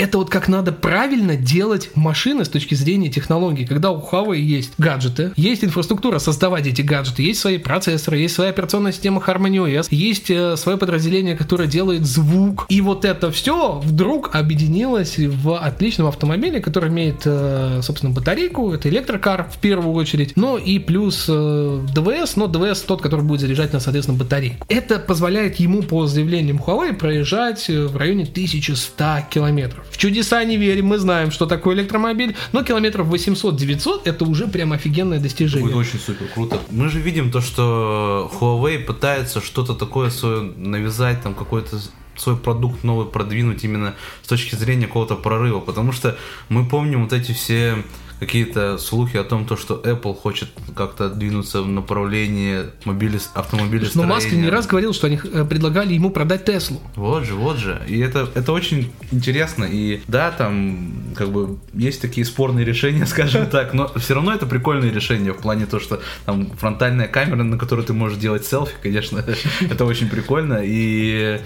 это 0.00 0.16
вот 0.16 0.30
как 0.30 0.48
надо 0.48 0.72
правильно 0.72 1.36
делать 1.36 1.90
машины 1.94 2.46
с 2.46 2.48
точки 2.48 2.74
зрения 2.74 3.10
технологий. 3.10 3.66
Когда 3.66 3.90
у 3.90 4.00
Huawei 4.00 4.38
есть 4.38 4.72
гаджеты, 4.78 5.32
есть 5.36 5.62
инфраструктура 5.62 6.18
создавать 6.18 6.66
эти 6.66 6.80
гаджеты, 6.80 7.22
есть 7.22 7.40
свои 7.40 7.58
процессоры, 7.58 8.16
есть 8.16 8.34
своя 8.34 8.50
операционная 8.50 8.92
система 8.92 9.22
Harmony 9.24 9.58
OS, 9.58 9.88
есть 9.90 10.30
э, 10.30 10.56
свое 10.56 10.78
подразделение, 10.78 11.36
которое 11.36 11.68
делает 11.68 12.06
звук. 12.06 12.64
И 12.70 12.80
вот 12.80 13.04
это 13.04 13.30
все 13.30 13.78
вдруг 13.84 14.34
объединилось 14.34 15.18
в 15.18 15.58
отличном 15.58 16.06
автомобиле, 16.06 16.60
который 16.60 16.88
имеет, 16.88 17.22
э, 17.26 17.80
собственно, 17.82 18.14
батарейку, 18.14 18.72
это 18.72 18.88
электрокар 18.88 19.50
в 19.50 19.58
первую 19.58 19.92
очередь, 19.92 20.32
но 20.34 20.56
и 20.56 20.78
плюс 20.78 21.26
э, 21.28 21.86
ДВС, 21.94 22.36
но 22.36 22.46
ДВС 22.46 22.80
тот, 22.82 23.02
который 23.02 23.24
будет 23.24 23.40
заряжать 23.40 23.74
на, 23.74 23.80
соответственно, 23.80 24.16
батарейку. 24.16 24.64
Это 24.70 24.98
позволяет 24.98 25.56
ему, 25.56 25.82
по 25.82 26.06
заявлениям 26.06 26.56
Huawei, 26.56 26.94
проезжать 26.94 27.68
в 27.68 27.94
районе 27.98 28.22
1100 28.22 29.26
километров. 29.30 29.89
В 29.90 29.96
чудеса 29.96 30.42
не 30.44 30.56
верим, 30.56 30.86
мы 30.86 30.98
знаем, 30.98 31.30
что 31.30 31.46
такое 31.46 31.74
электромобиль, 31.74 32.36
но 32.52 32.62
километров 32.62 33.08
800-900 33.08 34.02
это 34.04 34.24
уже 34.24 34.46
прям 34.46 34.72
офигенное 34.72 35.18
достижение. 35.18 35.66
Будет 35.66 35.86
очень 35.86 35.98
супер 35.98 36.26
круто. 36.32 36.60
Мы 36.70 36.88
же 36.88 37.00
видим 37.00 37.30
то, 37.30 37.40
что 37.40 38.30
Huawei 38.40 38.78
пытается 38.78 39.40
что-то 39.40 39.74
такое 39.74 40.10
свое 40.10 40.42
навязать, 40.42 41.22
там 41.22 41.34
какой-то 41.34 41.80
свой 42.16 42.36
продукт 42.36 42.84
новый 42.84 43.06
продвинуть 43.06 43.64
именно 43.64 43.94
с 44.22 44.28
точки 44.28 44.54
зрения 44.54 44.86
какого-то 44.86 45.16
прорыва, 45.16 45.60
потому 45.60 45.92
что 45.92 46.16
мы 46.48 46.68
помним 46.68 47.04
вот 47.04 47.12
эти 47.12 47.32
все 47.32 47.82
какие-то 48.20 48.76
слухи 48.78 49.16
о 49.16 49.24
том, 49.24 49.46
то, 49.46 49.56
что 49.56 49.80
Apple 49.82 50.14
хочет 50.14 50.50
как-то 50.76 51.08
двинуться 51.08 51.62
в 51.62 51.68
направлении 51.68 52.66
мобили... 52.84 53.18
автомобилестроения. 53.34 54.08
Но 54.08 54.14
Маск 54.14 54.30
не 54.30 54.48
раз 54.50 54.66
говорил, 54.66 54.92
что 54.92 55.06
они 55.06 55.18
э, 55.22 55.44
предлагали 55.44 55.94
ему 55.94 56.10
продать 56.10 56.44
Теслу. 56.44 56.80
Вот 56.96 57.24
же, 57.24 57.34
вот 57.34 57.56
же. 57.56 57.80
И 57.88 57.98
это, 57.98 58.28
это 58.34 58.52
очень 58.52 58.92
интересно. 59.10 59.64
И 59.64 60.02
да, 60.06 60.30
там 60.30 60.92
как 61.16 61.30
бы 61.30 61.58
есть 61.72 62.02
такие 62.02 62.26
спорные 62.26 62.64
решения, 62.64 63.06
скажем 63.06 63.46
так, 63.46 63.72
но 63.72 63.90
все 63.96 64.14
равно 64.14 64.34
это 64.34 64.46
прикольное 64.46 64.92
решение 64.92 65.32
в 65.32 65.38
плане 65.38 65.64
то, 65.64 65.80
что 65.80 66.00
там 66.26 66.50
фронтальная 66.50 67.08
камера, 67.08 67.42
на 67.42 67.58
которой 67.58 67.86
ты 67.86 67.94
можешь 67.94 68.18
делать 68.18 68.44
селфи, 68.44 68.74
конечно, 68.82 69.24
это 69.60 69.84
очень 69.86 70.10
прикольно. 70.10 70.60
И 70.62 71.40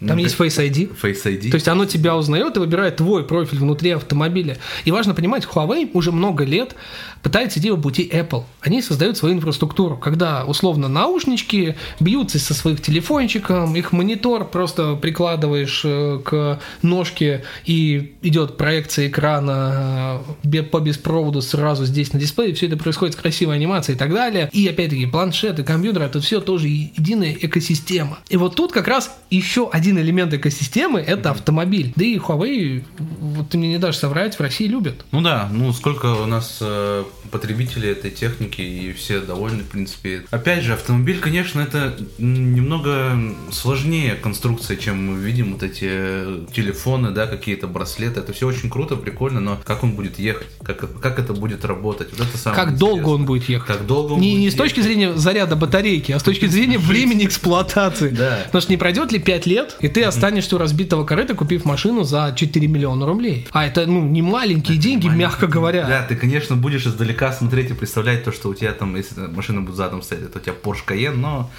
там 0.00 0.16
ну, 0.16 0.22
есть 0.22 0.36
Face 0.38 0.58
ID. 0.58 0.94
Face 1.00 1.24
ID. 1.24 1.50
То 1.50 1.56
есть 1.56 1.68
оно 1.68 1.86
тебя 1.86 2.16
узнает 2.16 2.56
и 2.56 2.60
выбирает 2.60 2.96
твой 2.96 3.24
профиль 3.24 3.58
внутри 3.58 3.90
автомобиля. 3.90 4.58
И 4.84 4.90
важно 4.90 5.14
понимать, 5.14 5.44
Huawei 5.44 5.90
уже 5.94 6.12
много 6.12 6.44
лет 6.44 6.76
пытается 7.22 7.58
идти 7.58 7.70
по 7.70 7.76
пути 7.76 8.08
Apple. 8.12 8.44
Они 8.60 8.82
создают 8.82 9.16
свою 9.16 9.36
инфраструктуру, 9.36 9.96
когда 9.96 10.44
условно 10.44 10.88
наушнички 10.88 11.76
бьются 11.98 12.38
со 12.38 12.54
своих 12.54 12.82
телефончиком, 12.82 13.74
их 13.74 13.92
монитор 13.92 14.44
просто 14.44 14.94
прикладываешь 14.94 15.82
э, 15.84 16.20
к 16.24 16.60
ножке 16.82 17.44
и 17.64 18.14
идет 18.22 18.56
проекция 18.56 19.08
экрана 19.08 20.20
э, 20.44 20.62
по 20.62 20.80
беспроводу 20.80 21.40
сразу 21.42 21.84
здесь 21.86 22.12
на 22.12 22.20
дисплее, 22.20 22.54
все 22.54 22.66
это 22.66 22.76
происходит 22.76 23.14
с 23.14 23.18
красивой 23.18 23.56
анимацией 23.56 23.96
и 23.96 23.98
так 23.98 24.12
далее. 24.12 24.50
И 24.52 24.66
опять-таки 24.68 25.06
планшеты, 25.06 25.64
компьютеры, 25.64 26.04
это 26.04 26.20
все 26.20 26.40
тоже 26.40 26.68
единая 26.68 27.32
экосистема. 27.32 28.18
И 28.28 28.36
вот 28.36 28.56
тут 28.56 28.72
как 28.72 28.88
раз 28.88 29.16
еще 29.30 29.68
один 29.70 29.85
один 29.86 30.00
элемент 30.00 30.34
экосистемы– 30.34 31.00
это 31.06 31.30
автомобиль. 31.30 31.92
Да 31.94 32.04
и 32.04 32.18
Huawei, 32.18 32.82
вот 32.98 33.50
ты 33.50 33.58
мне 33.58 33.68
не 33.68 33.78
дашь 33.78 33.96
соврать, 33.96 34.36
в 34.36 34.40
России 34.40 34.66
любят. 34.66 35.04
Ну 35.12 35.20
да, 35.20 35.48
ну 35.52 35.72
сколько 35.72 36.06
у 36.06 36.26
нас 36.26 36.58
э, 36.60 37.04
потребителей 37.30 37.90
этой 37.90 38.10
техники, 38.10 38.60
и 38.60 38.92
все 38.92 39.20
довольны, 39.20 39.62
в 39.62 39.68
принципе. 39.68 40.24
Опять 40.30 40.64
же, 40.64 40.72
автомобиль, 40.72 41.20
конечно, 41.20 41.60
это 41.60 41.96
немного 42.18 43.16
сложнее 43.52 44.16
конструкция, 44.16 44.76
чем 44.76 45.06
мы 45.06 45.18
видим 45.20 45.52
вот 45.52 45.62
эти 45.62 46.50
телефоны, 46.52 47.10
да, 47.10 47.26
какие-то 47.26 47.68
браслеты. 47.68 48.20
Это 48.20 48.32
все 48.32 48.48
очень 48.48 48.68
круто, 48.68 48.96
прикольно, 48.96 49.40
но 49.40 49.60
как 49.64 49.84
он 49.84 49.92
будет 49.92 50.18
ехать? 50.18 50.48
Как, 50.64 51.00
как 51.00 51.18
это 51.20 51.32
будет 51.32 51.64
работать? 51.64 52.08
Вот 52.10 52.26
это 52.26 52.38
самое 52.38 52.60
Как 52.60 52.74
интересное. 52.74 52.94
долго 52.96 53.08
он 53.14 53.24
будет 53.24 53.48
ехать? 53.48 53.68
Как 53.68 53.86
долго 53.86 54.14
он 54.14 54.20
не, 54.20 54.32
будет 54.32 54.40
не 54.40 54.50
с 54.50 54.54
точки 54.54 54.80
зрения 54.80 55.14
заряда 55.14 55.54
батарейки, 55.54 56.10
а 56.10 56.18
с 56.18 56.24
точки 56.24 56.46
зрения 56.46 56.78
времени 56.78 57.24
эксплуатации. 57.24 58.08
Да. 58.08 58.40
Потому 58.46 58.62
что 58.62 58.72
не 58.72 58.76
пройдет 58.76 59.12
ли 59.12 59.20
5 59.20 59.46
лет, 59.46 59.75
и 59.80 59.88
ты 59.88 60.02
останешься 60.02 60.56
у 60.56 60.58
разбитого 60.58 61.04
корыта, 61.04 61.34
купив 61.34 61.64
машину 61.64 62.04
за 62.04 62.32
4 62.34 62.66
миллиона 62.66 63.06
рублей. 63.06 63.46
А 63.52 63.66
это, 63.66 63.86
ну, 63.86 64.02
не 64.06 64.22
маленькие 64.22 64.76
это 64.76 64.82
деньги, 64.82 65.06
маленькие. 65.06 65.28
мягко 65.28 65.46
говоря. 65.46 65.86
Да, 65.86 66.02
ты, 66.02 66.16
конечно, 66.16 66.56
будешь 66.56 66.86
издалека 66.86 67.32
смотреть 67.32 67.70
и 67.70 67.74
представлять 67.74 68.24
то, 68.24 68.32
что 68.32 68.48
у 68.48 68.54
тебя 68.54 68.72
там, 68.72 68.96
если 68.96 69.20
машина 69.20 69.60
будет 69.60 69.76
задом 69.76 70.02
стоять, 70.02 70.24
это 70.24 70.38
у 70.38 70.42
тебя 70.42 70.54
Porsche 70.62 70.86
Cayenne, 70.86 71.16
но, 71.16 71.50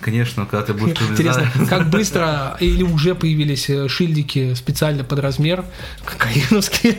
конечно, 0.00 0.46
когда 0.46 0.64
ты 0.66 0.74
будешь 0.74 0.96
Интересно, 1.10 1.50
как 1.68 1.90
быстро 1.90 2.56
или 2.60 2.82
уже 2.82 3.14
появились 3.14 3.68
э, 3.68 3.88
шильдики 3.88 4.54
специально 4.54 5.04
под 5.04 5.18
размер, 5.18 5.64
каеновские, 6.18 6.96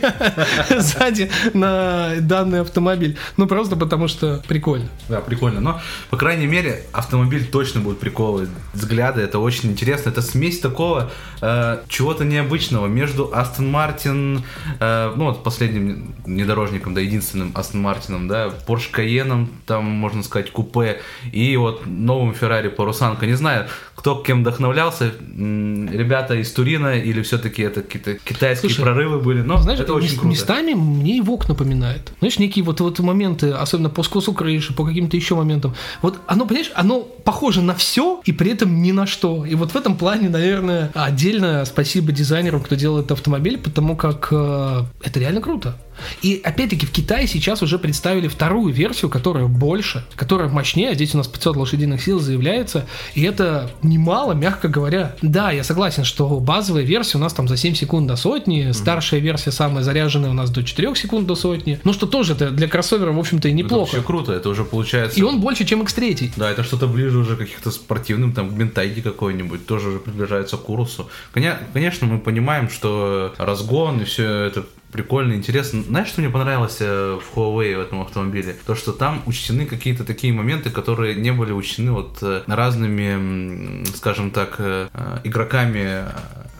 сзади 0.78 1.30
на 1.54 2.16
данный 2.20 2.60
автомобиль. 2.60 3.16
Ну, 3.36 3.46
просто 3.46 3.76
потому 3.76 4.08
что 4.08 4.42
прикольно. 4.46 4.88
Да, 5.08 5.20
прикольно. 5.20 5.60
Но, 5.60 5.80
по 6.10 6.16
крайней 6.16 6.46
мере, 6.46 6.84
автомобиль 6.92 7.46
точно 7.46 7.80
будет 7.80 7.98
приковывать 7.98 8.50
взгляды. 8.74 9.20
Это 9.20 9.38
очень 9.38 9.70
интересно. 9.70 10.10
Это 10.10 10.22
смесь 10.22 10.60
такого 10.68 11.10
э, 11.40 11.78
чего-то 11.88 12.24
необычного 12.24 12.86
между 12.86 13.30
Астон 13.34 13.70
Мартин, 13.70 14.44
э, 14.80 15.12
ну 15.16 15.26
вот 15.26 15.42
последним 15.42 16.14
внедорожником, 16.24 16.94
да, 16.94 17.00
единственным 17.00 17.52
Астон 17.54 17.82
Мартином, 17.82 18.28
да, 18.28 18.48
Porsche 18.66 18.92
Cayenne, 18.92 19.48
там, 19.66 19.84
можно 19.84 20.22
сказать, 20.22 20.50
купе, 20.50 21.00
и 21.32 21.56
вот 21.56 21.86
новым 21.86 22.30
Ferrari 22.30 22.68
Парусанка. 22.68 23.26
Не 23.26 23.34
знаю, 23.34 23.68
кто 23.98 24.14
кем 24.22 24.42
вдохновлялся, 24.42 25.06
ребята 25.28 26.36
из 26.36 26.52
Турина 26.52 26.96
или 26.96 27.20
все-таки 27.22 27.62
это 27.62 27.82
какие-то 27.82 28.14
китайские 28.14 28.70
Слушай, 28.70 28.82
прорывы 28.82 29.18
были, 29.18 29.42
но 29.42 29.60
знаешь, 29.60 29.80
это 29.80 29.92
очень 29.92 30.14
круто. 30.14 30.28
Местами 30.28 30.74
мне 30.74 31.16
и 31.16 31.20
ВОК 31.20 31.48
напоминает. 31.48 32.12
Знаешь, 32.20 32.38
некие 32.38 32.64
вот, 32.64 32.80
вот 32.80 33.00
моменты, 33.00 33.50
особенно 33.50 33.90
по 33.90 34.04
скосу 34.04 34.32
крыши, 34.34 34.72
по 34.72 34.84
каким-то 34.84 35.16
еще 35.16 35.34
моментам. 35.34 35.74
Вот 36.00 36.20
оно, 36.28 36.46
понимаешь, 36.46 36.70
оно 36.76 37.00
похоже 37.00 37.60
на 37.60 37.74
все 37.74 38.20
и 38.24 38.30
при 38.30 38.52
этом 38.52 38.82
ни 38.82 38.92
на 38.92 39.04
что. 39.04 39.44
И 39.44 39.56
вот 39.56 39.72
в 39.72 39.76
этом 39.76 39.96
плане, 39.96 40.28
наверное, 40.28 40.92
отдельно 40.94 41.64
спасибо 41.64 42.12
дизайнерам, 42.12 42.60
кто 42.60 42.76
делал 42.76 43.00
этот 43.00 43.12
автомобиль, 43.12 43.58
потому 43.58 43.96
как 43.96 44.28
э, 44.30 44.84
это 45.02 45.18
реально 45.18 45.40
круто. 45.40 45.76
И 46.22 46.40
опять-таки 46.42 46.86
в 46.86 46.90
Китае 46.90 47.26
сейчас 47.26 47.62
уже 47.62 47.78
представили 47.78 48.28
вторую 48.28 48.72
версию, 48.72 49.10
которая 49.10 49.46
больше, 49.46 50.04
которая 50.14 50.48
мощнее. 50.48 50.94
Здесь 50.94 51.14
у 51.14 51.18
нас 51.18 51.28
500 51.28 51.56
лошадиных 51.56 52.02
сил 52.02 52.20
заявляется. 52.20 52.86
И 53.14 53.22
это 53.22 53.70
немало, 53.82 54.32
мягко 54.32 54.68
говоря. 54.68 55.16
Да, 55.22 55.50
я 55.50 55.64
согласен, 55.64 56.04
что 56.04 56.40
базовая 56.40 56.82
версия 56.82 57.18
у 57.18 57.20
нас 57.20 57.32
там 57.32 57.48
за 57.48 57.56
7 57.56 57.74
секунд 57.74 58.06
до 58.06 58.16
сотни, 58.16 58.72
старшая 58.72 59.20
версия 59.20 59.52
самая 59.52 59.84
заряженная 59.84 60.30
у 60.30 60.34
нас 60.34 60.50
до 60.50 60.62
4 60.64 60.94
секунд 60.94 61.26
до 61.26 61.34
сотни. 61.34 61.80
Ну 61.84 61.92
что 61.92 62.06
тоже 62.06 62.34
это 62.34 62.50
для 62.50 62.68
кроссовера, 62.68 63.12
в 63.12 63.18
общем-то, 63.18 63.48
и 63.48 63.52
неплохо. 63.52 63.96
Это 63.96 64.06
круто, 64.06 64.32
это 64.32 64.48
уже 64.48 64.64
получается... 64.64 65.18
И 65.18 65.22
он 65.22 65.40
больше, 65.40 65.64
чем 65.64 65.82
X3. 65.82 66.32
Да, 66.36 66.50
это 66.50 66.62
что-то 66.62 66.86
ближе 66.86 67.18
уже 67.18 67.36
каких-то 67.36 67.70
спортивным, 67.70 68.32
там, 68.32 68.56
ментайки 68.58 69.00
какой-нибудь, 69.00 69.66
тоже 69.66 69.88
уже 69.88 69.98
приближается 69.98 70.56
к 70.56 70.68
Урусу. 70.68 71.08
Конечно, 71.32 72.06
мы 72.06 72.18
понимаем, 72.18 72.68
что 72.70 73.34
разгон 73.38 74.00
и 74.00 74.04
все 74.04 74.24
это 74.24 74.64
прикольно, 74.92 75.34
интересно. 75.34 75.82
Знаешь, 75.82 76.08
что 76.08 76.20
мне 76.20 76.30
понравилось 76.30 76.78
э, 76.80 77.18
в 77.20 77.36
Huawei 77.36 77.76
в 77.76 77.80
этом 77.80 78.02
автомобиле? 78.02 78.56
То, 78.66 78.74
что 78.74 78.92
там 78.92 79.22
учтены 79.26 79.66
какие-то 79.66 80.04
такие 80.04 80.32
моменты, 80.32 80.70
которые 80.70 81.14
не 81.14 81.32
были 81.32 81.52
учтены 81.52 81.92
вот 81.92 82.18
э, 82.22 82.42
разными, 82.46 83.84
скажем 83.94 84.30
так, 84.30 84.56
э, 84.58 84.88
игроками 85.24 86.04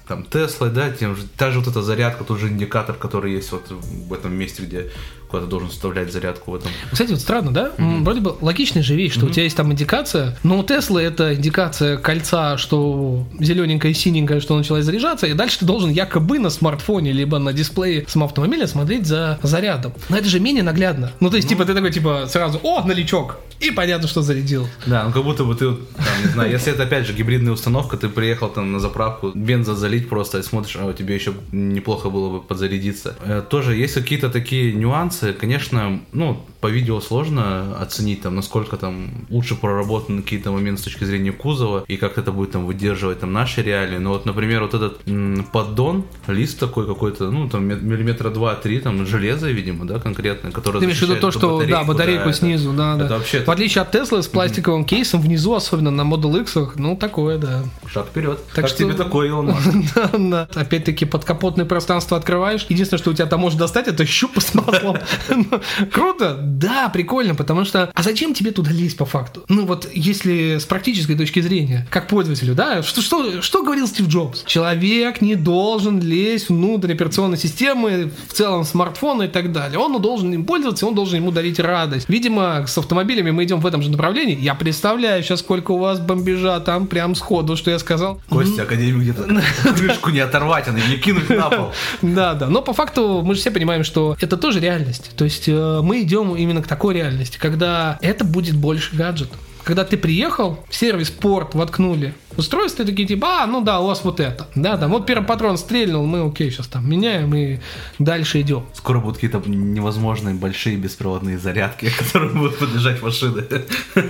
там 0.09 0.25
Теслой, 0.25 0.71
да, 0.71 0.91
тем 0.91 1.15
же, 1.15 1.25
та 1.37 1.51
же 1.51 1.59
вот 1.59 1.69
эта 1.69 1.83
зарядка, 1.83 2.25
тот 2.25 2.39
же 2.39 2.49
индикатор, 2.49 2.97
который 2.97 3.33
есть 3.33 3.53
вот 3.53 3.71
в 3.71 4.13
этом 4.13 4.33
месте, 4.35 4.63
где 4.63 4.91
куда 5.29 5.45
ты 5.45 5.49
должен 5.49 5.69
вставлять 5.69 6.13
зарядку 6.13 6.53
в 6.53 6.55
этом. 6.57 6.71
Кстати, 6.91 7.11
вот 7.11 7.21
странно, 7.21 7.53
да? 7.53 7.73
Mm-hmm. 7.77 8.05
Вроде 8.05 8.21
бы 8.21 8.37
логичная 8.41 8.83
же 8.83 8.95
вещь, 8.95 9.13
что 9.13 9.27
mm-hmm. 9.27 9.31
у 9.31 9.33
тебя 9.33 9.43
есть 9.45 9.57
там 9.57 9.73
индикация, 9.73 10.39
но 10.43 10.59
у 10.59 10.63
Теслы 10.63 11.03
это 11.03 11.35
индикация 11.35 11.97
кольца, 11.97 12.59
что 12.59 13.27
зелененькое 13.39 13.93
и 13.93 13.95
синенькое, 13.95 14.41
что 14.41 14.57
началось 14.57 14.85
заряжаться, 14.85 15.27
и 15.27 15.35
дальше 15.35 15.61
ты 15.61 15.65
должен 15.65 15.91
якобы 15.91 16.39
на 16.39 16.51
смартфоне 16.51 17.13
либо 17.13 17.39
на 17.39 17.53
дисплее 17.53 18.05
самоавтомобиля 18.09 18.67
смотреть 18.67 19.07
за 19.07 19.39
зарядом. 19.43 19.93
Но 20.09 20.17
это 20.17 20.29
же 20.29 20.41
менее 20.41 20.63
наглядно. 20.63 21.13
Ну, 21.21 21.31
то 21.31 21.37
есть, 21.37 21.47
mm-hmm. 21.47 21.51
типа, 21.51 21.65
ты 21.65 21.75
такой, 21.75 21.91
типа, 21.91 22.25
сразу, 22.29 22.61
о, 22.63 22.85
новичок, 22.85 23.39
и 23.61 23.71
понятно, 23.71 24.07
что 24.07 24.23
зарядил. 24.23 24.69
Да, 24.87 25.05
ну 25.05 25.13
как 25.13 25.25
будто 25.25 25.45
бы 25.45 25.55
ты, 25.55 25.67
там, 25.67 26.25
не 26.25 26.31
знаю, 26.33 26.51
если 26.51 26.73
это 26.73 26.85
опять 26.85 27.07
же 27.07 27.13
гибридная 27.13 27.53
установка, 27.53 27.97
ты 27.97 28.09
приехал 28.09 28.49
там 28.49 28.73
на 28.73 28.81
заправку, 28.81 29.33
бенза 29.35 29.75
залить 29.75 30.09
просто, 30.09 30.39
и 30.39 30.43
смотришь, 30.43 30.77
а 30.79 30.93
тебе 30.93 31.15
еще 31.15 31.35
неплохо 31.53 32.09
было 32.09 32.31
бы 32.31 32.41
подзарядиться. 32.41 33.17
Э, 33.25 33.43
тоже 33.49 33.75
есть 33.75 33.95
какие-то 33.95 34.31
такие 34.31 34.73
нюансы, 34.73 35.18
нюансы, 35.19 35.39
конечно, 35.39 36.01
ну, 36.13 36.45
по 36.61 36.67
видео 36.67 37.01
сложно 37.01 37.77
оценить, 37.81 38.23
там, 38.23 38.35
насколько 38.35 38.77
там 38.77 39.11
лучше 39.31 39.55
проработаны 39.55 40.23
какие-то 40.23 40.51
моменты 40.51 40.81
с 40.81 40.85
точки 40.85 41.05
зрения 41.05 41.33
кузова 41.33 41.85
и 41.87 41.97
как 41.97 42.19
это 42.19 42.33
будет 42.33 42.53
там 42.53 42.67
выдерживать 42.67 43.21
там 43.21 43.33
наши 43.33 43.63
реалии. 43.63 43.99
Но 43.99 44.11
вот, 44.11 44.27
например, 44.27 44.63
вот 44.63 44.75
этот 44.75 45.01
м, 45.07 45.47
поддон, 45.53 46.05
лист 46.27 46.59
такой 46.59 46.87
какой-то, 46.87 47.31
ну, 47.31 47.49
там 47.49 47.65
миллиметра 47.65 48.31
два-три, 48.31 48.81
там 48.81 49.07
железо, 49.07 49.51
видимо, 49.51 49.87
да, 49.87 50.01
конкретное, 50.01 50.51
которое 50.51 50.81
Ты 50.81 50.87
имеешь 50.87 50.99
в 50.99 51.03
виду 51.03 51.17
то, 51.17 51.31
что, 51.31 51.63
да, 51.65 51.85
батарейку 51.85 52.27
да, 52.27 52.33
снизу, 52.33 52.73
да, 52.73 52.97
это 52.97 53.09
да. 53.09 53.19
Вообще 53.19 53.45
в 53.45 53.51
отличие 53.51 53.83
от 53.83 53.95
Tesla 53.95 54.23
с 54.23 54.27
пластиковым 54.27 54.83
mm-hmm. 54.83 54.87
кейсом 54.87 55.21
внизу, 55.21 55.55
особенно 55.55 55.91
на 55.91 56.03
Model 56.03 56.41
X, 56.43 56.57
ну, 56.77 56.97
такое, 56.97 57.39
да. 57.39 57.63
Шаг 57.87 58.07
вперед. 58.07 58.41
Так 58.55 58.65
как 58.65 58.69
что... 58.69 58.79
тебе 58.79 58.95
такой, 58.95 59.29
Илон 59.29 59.55
да, 59.95 60.11
да. 60.19 60.49
Опять-таки, 60.55 61.05
подкапотное 61.05 61.65
пространство 61.65 62.17
открываешь. 62.17 62.67
Единственное, 62.69 62.99
что 62.99 63.11
у 63.11 63.15
тебя 63.15 63.27
там 63.27 63.41
может 63.41 63.59
достать, 63.59 63.87
это 63.87 64.05
щупа 64.05 64.41
с 64.41 64.55
маслом. 64.55 64.99
Круто? 65.93 66.39
Да, 66.43 66.89
прикольно, 66.89 67.35
потому 67.35 67.65
что... 67.65 67.91
А 67.93 68.03
зачем 68.03 68.35
тебе 68.35 68.51
туда 68.51 68.71
лезть 68.71 68.97
по 68.97 69.05
факту? 69.05 69.45
Ну 69.49 69.67
вот, 69.67 69.89
если 69.93 70.59
с 70.59 70.65
практической 70.65 71.17
точки 71.17 71.41
зрения, 71.41 71.87
как 71.91 72.09
пользователю, 72.09 72.55
да, 72.55 72.83
что, 72.83 73.03
что, 73.03 73.43
что 73.43 73.63
говорил 73.63 73.87
Стив 73.87 74.09
Джобс? 74.09 74.45
Человек 74.45 75.21
не 75.21 75.35
должен 75.35 76.01
лезть 76.01 76.49
внутрь 76.49 76.93
операционной 76.93 77.39
системы, 77.39 78.11
в 78.29 78.33
целом 78.33 78.65
смартфона 78.65 79.25
и 79.25 79.29
так 79.29 79.53
далее. 79.53 79.79
Он 79.79 80.01
должен 80.01 80.33
им 80.33 80.45
пользоваться, 80.45 80.87
он 80.87 80.95
должен 80.95 81.17
ему 81.17 81.31
дарить 81.31 81.59
радость. 81.59 82.09
Видимо, 82.09 82.67
с 82.67 82.77
автомобилями 82.79 83.31
мы 83.31 83.45
идем 83.45 83.61
в 83.61 83.67
этом 83.67 83.83
же 83.83 83.91
направлении. 83.91 84.39
Я 84.39 84.55
представляю 84.55 85.23
сейчас, 85.23 85.41
сколько 85.41 85.73
у 85.73 85.79
вас 85.79 86.01
бомбежа 86.01 86.61
там 86.61 86.87
прям 86.87 87.15
сходу, 87.15 87.57
что 87.57 87.71
я 87.71 87.79
сказал. 87.79 88.21
Костя, 88.29 88.63
Академию 88.63 89.01
где-то 89.01 89.25
крышку 89.75 90.11
не 90.11 90.21
оторвать, 90.21 90.69
а 90.69 90.73
не 90.73 90.97
кинуть 90.97 91.29
на 91.29 91.51
пол. 91.51 91.73
Да, 92.03 92.35
да. 92.35 92.49
Но 92.49 92.63
по 92.63 92.73
факту 92.73 93.23
мы 93.23 93.35
же 93.35 93.41
все 93.41 93.51
понимаем, 93.51 93.85
что 93.85 94.17
это 94.21 94.37
тоже 94.37 94.61
реальность. 94.61 94.98
То 95.17 95.25
есть 95.25 95.49
э, 95.49 95.81
мы 95.83 96.03
идем 96.03 96.35
именно 96.37 96.63
к 96.63 96.67
такой 96.67 96.95
реальности, 96.95 97.39
когда 97.39 97.99
это 98.03 98.25
будет 98.25 98.57
больше 98.57 98.95
гаджет. 98.97 99.31
Когда 99.65 99.85
ты 99.85 99.99
приехал, 99.99 100.65
в 100.69 100.75
сервис 100.75 101.11
порт 101.11 101.55
воткнули 101.55 102.15
устройство, 102.39 102.87
такие 102.87 103.07
типа, 103.07 103.43
а, 103.43 103.47
ну 103.47 103.61
да, 103.61 103.81
у 103.81 103.87
вас 103.87 104.03
вот 104.03 104.19
это. 104.19 104.47
Да, 104.55 104.79
там 104.79 104.93
вот 104.93 105.05
первый 105.05 105.27
патрон 105.27 105.59
стрельнул, 105.59 106.07
мы 106.07 106.27
окей, 106.27 106.51
сейчас 106.51 106.69
там 106.69 106.89
меняем 106.89 107.35
и 107.35 107.59
дальше 107.99 108.41
идем. 108.41 108.65
Скоро 108.73 109.01
будут 109.01 109.17
какие-то 109.17 109.43
невозможные 109.47 110.35
большие 110.35 110.77
беспроводные 110.77 111.39
зарядки, 111.39 111.91
которые 111.99 112.33
будут 112.33 112.59
поддержать 112.59 113.03
машины. 113.03 113.45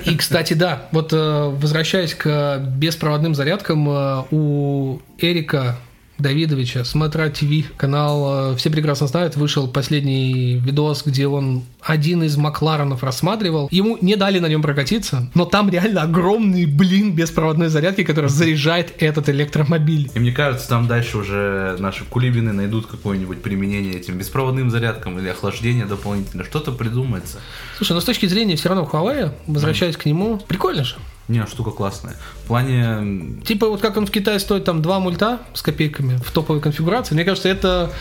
И, 0.05 0.17
кстати, 0.17 0.53
да, 0.53 0.87
вот 0.93 1.13
э, 1.13 1.49
возвращаясь 1.51 2.15
к 2.15 2.59
беспроводным 2.59 3.35
зарядкам, 3.35 3.89
э, 3.89 4.25
у 4.31 5.01
Эрика 5.19 5.77
Давидовича, 6.19 6.85
Смотра 6.85 7.29
ТВ, 7.29 7.77
канал, 7.77 8.53
э, 8.53 8.57
все 8.57 8.71
прекрасно 8.71 9.07
знают, 9.07 9.37
вышел 9.37 9.69
последний 9.69 10.55
видос, 10.55 11.05
где 11.05 11.27
он 11.27 11.63
один 11.81 12.23
из 12.25 12.37
Макларенов 12.37 13.05
рассматривал. 13.05 13.69
Ему 13.71 13.97
не 14.01 14.17
дали 14.17 14.39
на 14.41 14.47
нем 14.47 14.61
прокатиться, 14.63 15.31
но 15.35 15.45
там 15.45 15.71
реально 15.71 16.03
огромный 16.03 16.67
блин 16.67 17.15
беспроводной 17.15 17.69
зарядки, 17.69 18.03
которая 18.03 18.31
заряжает 18.31 18.95
этот 18.99 19.29
электромобиль. 19.29 20.11
И 20.15 20.19
мне 20.19 20.33
кажется, 20.33 20.69
там 20.69 20.89
дальше 20.89 21.19
уже 21.19 21.77
наши 21.79 22.05
кулибины 22.05 22.53
найдут 22.53 22.87
какое-нибудь 22.87 23.43
применение 23.43 23.95
этим 23.95 24.19
беспроводным 24.19 24.71
зарядкам 24.71 25.19
или 25.19 25.29
охлаждение 25.29 25.87
дополнительно. 25.87 26.45
Что-то 26.45 26.73
придумается. 26.73 27.39
Слушай, 27.77 27.93
но 27.93 28.01
с 28.01 28.05
точки 28.05 28.27
зрения 28.27 28.57
все 28.57 28.69
равно 28.69 28.89
Huawei, 28.91 29.33
возвращаясь 29.47 29.95
mm. 29.95 29.99
к 29.99 30.05
нему, 30.07 30.39
прикольно 30.49 30.85
же. 30.85 30.97
Не, 31.29 31.47
штука 31.47 31.71
классная. 31.71 32.17
В 32.45 32.49
плане... 32.49 33.41
Типа 33.45 33.69
вот 33.69 33.81
как 33.83 33.97
он 33.97 34.07
в 34.07 34.11
Китае 34.11 34.39
стоит 34.39 34.65
там 34.65 34.81
два 34.81 34.99
мульта 34.99 35.41
с 35.53 35.63
копейками 35.63 36.17
в 36.17 36.33
топовой 36.33 36.61
конфигурации, 36.61 37.15
мне 37.15 37.25
кажется, 37.25 37.49
это 37.49 37.93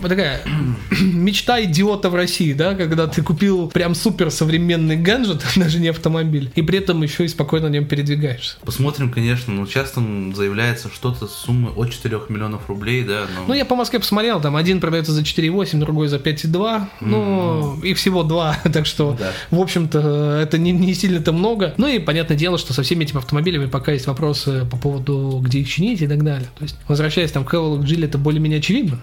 такая 0.00 0.40
мечта 1.00 1.62
идиота 1.64 2.10
в 2.10 2.14
России, 2.14 2.52
да, 2.52 2.74
когда 2.74 3.06
ты 3.06 3.22
купил 3.22 3.68
прям 3.68 3.94
супер 3.94 4.30
современный 4.30 4.96
гаджет, 4.96 5.44
даже 5.56 5.80
не 5.80 5.88
автомобиль, 5.88 6.50
и 6.54 6.62
при 6.62 6.78
этом 6.78 7.02
еще 7.02 7.24
и 7.24 7.28
спокойно 7.28 7.68
на 7.68 7.72
нем 7.72 7.86
передвигаешься. 7.86 8.56
Посмотрим, 8.64 9.10
конечно, 9.10 9.52
но 9.52 9.66
часто 9.66 10.02
заявляется 10.34 10.90
что-то 10.92 11.26
с 11.26 11.32
суммы 11.32 11.70
от 11.70 11.92
4 11.92 12.22
миллионов 12.28 12.68
рублей, 12.68 13.04
да. 13.04 13.26
Но... 13.34 13.46
Ну, 13.48 13.54
я 13.54 13.64
по 13.64 13.76
Москве 13.76 13.98
посмотрел, 14.00 14.40
там 14.40 14.56
один 14.56 14.80
продается 14.80 15.12
за 15.12 15.22
4,8, 15.22 15.78
другой 15.78 16.08
за 16.08 16.16
5,2, 16.16 16.50
mm-hmm. 16.52 16.86
ну, 17.00 17.80
их 17.82 17.96
всего 17.96 18.22
два, 18.22 18.58
так 18.72 18.86
что, 18.86 19.16
да. 19.18 19.32
в 19.50 19.60
общем-то, 19.60 20.40
это 20.42 20.58
не, 20.58 20.72
не 20.72 20.94
сильно-то 20.94 21.32
много. 21.32 21.74
Ну 21.76 21.86
и 21.86 21.98
понятное 21.98 22.36
дело, 22.36 22.58
что 22.58 22.72
со 22.72 22.82
всеми 22.82 23.04
этими 23.04 23.18
автомобилями 23.18 23.66
пока 23.66 23.92
есть 23.92 24.06
вопросы 24.06 24.66
по 24.70 24.76
поводу, 24.76 25.40
где 25.42 25.60
их 25.60 25.68
чинить 25.68 26.02
и 26.02 26.06
так 26.06 26.22
далее. 26.24 26.48
То 26.58 26.64
есть, 26.64 26.76
возвращаясь 26.88 27.32
там 27.32 27.44
к 27.44 27.54
Havoc 27.54 27.82
Geely, 27.84 28.06
это 28.06 28.18
более-менее 28.18 28.58
очевидно. 28.58 28.98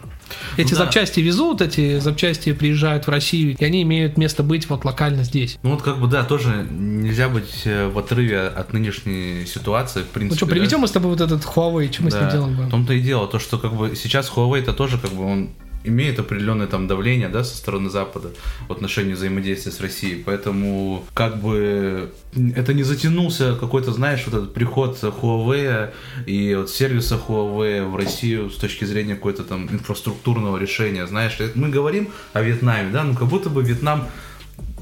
Эти 0.57 0.71
да. 0.71 0.77
запчасти 0.77 1.19
везут, 1.19 1.61
эти 1.61 1.99
запчасти 1.99 2.53
приезжают 2.53 3.07
в 3.07 3.09
Россию, 3.09 3.55
и 3.57 3.63
они 3.63 3.81
имеют 3.83 4.17
место 4.17 4.43
быть 4.43 4.69
вот 4.69 4.85
локально 4.85 5.23
здесь. 5.23 5.57
Ну 5.63 5.71
вот 5.71 5.81
как 5.81 5.99
бы 5.99 6.07
да, 6.07 6.23
тоже 6.23 6.67
нельзя 6.69 7.29
быть 7.29 7.61
э, 7.65 7.87
в 7.87 7.97
отрыве 7.97 8.41
от 8.41 8.73
нынешней 8.73 9.45
ситуации, 9.45 10.01
в 10.01 10.07
принципе. 10.07 10.33
Ну 10.33 10.37
что, 10.37 10.45
приведем 10.45 10.77
да? 10.77 10.77
мы 10.79 10.87
с 10.87 10.91
тобой 10.91 11.11
вот 11.11 11.21
этот 11.21 11.43
Huawei, 11.43 11.91
что 11.91 12.03
мы 12.03 12.11
да. 12.11 12.17
с 12.17 12.21
ним 12.21 12.31
делаем 12.31 12.55
будем? 12.55 12.67
В 12.67 12.71
том-то 12.71 12.93
и 12.93 13.01
дело, 13.01 13.27
то, 13.27 13.39
что 13.39 13.57
как 13.57 13.73
бы 13.73 13.95
сейчас 13.95 14.31
Huawei 14.35 14.59
это 14.59 14.73
тоже 14.73 14.97
как 14.97 15.11
бы 15.11 15.25
он 15.25 15.49
имеет 15.83 16.19
определенное 16.19 16.67
там 16.67 16.87
давление, 16.87 17.29
да, 17.29 17.43
со 17.43 17.55
стороны 17.55 17.89
Запада 17.89 18.29
в 18.67 18.71
отношении 18.71 19.13
взаимодействия 19.13 19.71
с 19.71 19.79
Россией. 19.79 20.21
Поэтому 20.23 21.05
как 21.13 21.41
бы 21.41 22.11
это 22.55 22.73
не 22.73 22.83
затянулся 22.83 23.55
какой-то, 23.55 23.91
знаешь, 23.91 24.23
вот 24.25 24.35
этот 24.35 24.53
приход 24.53 24.97
Huawei 25.01 25.91
и 26.25 26.55
вот 26.55 26.69
сервиса 26.69 27.15
Huawei 27.15 27.85
в 27.85 27.95
Россию 27.95 28.49
с 28.49 28.55
точки 28.55 28.85
зрения 28.85 29.15
какой-то 29.15 29.43
там 29.43 29.69
инфраструктурного 29.71 30.57
решения. 30.57 31.07
Знаешь, 31.07 31.37
мы 31.55 31.69
говорим 31.69 32.09
о 32.33 32.41
Вьетнаме, 32.41 32.91
да, 32.91 33.03
ну 33.03 33.15
как 33.15 33.27
будто 33.27 33.49
бы 33.49 33.63
Вьетнам 33.63 34.07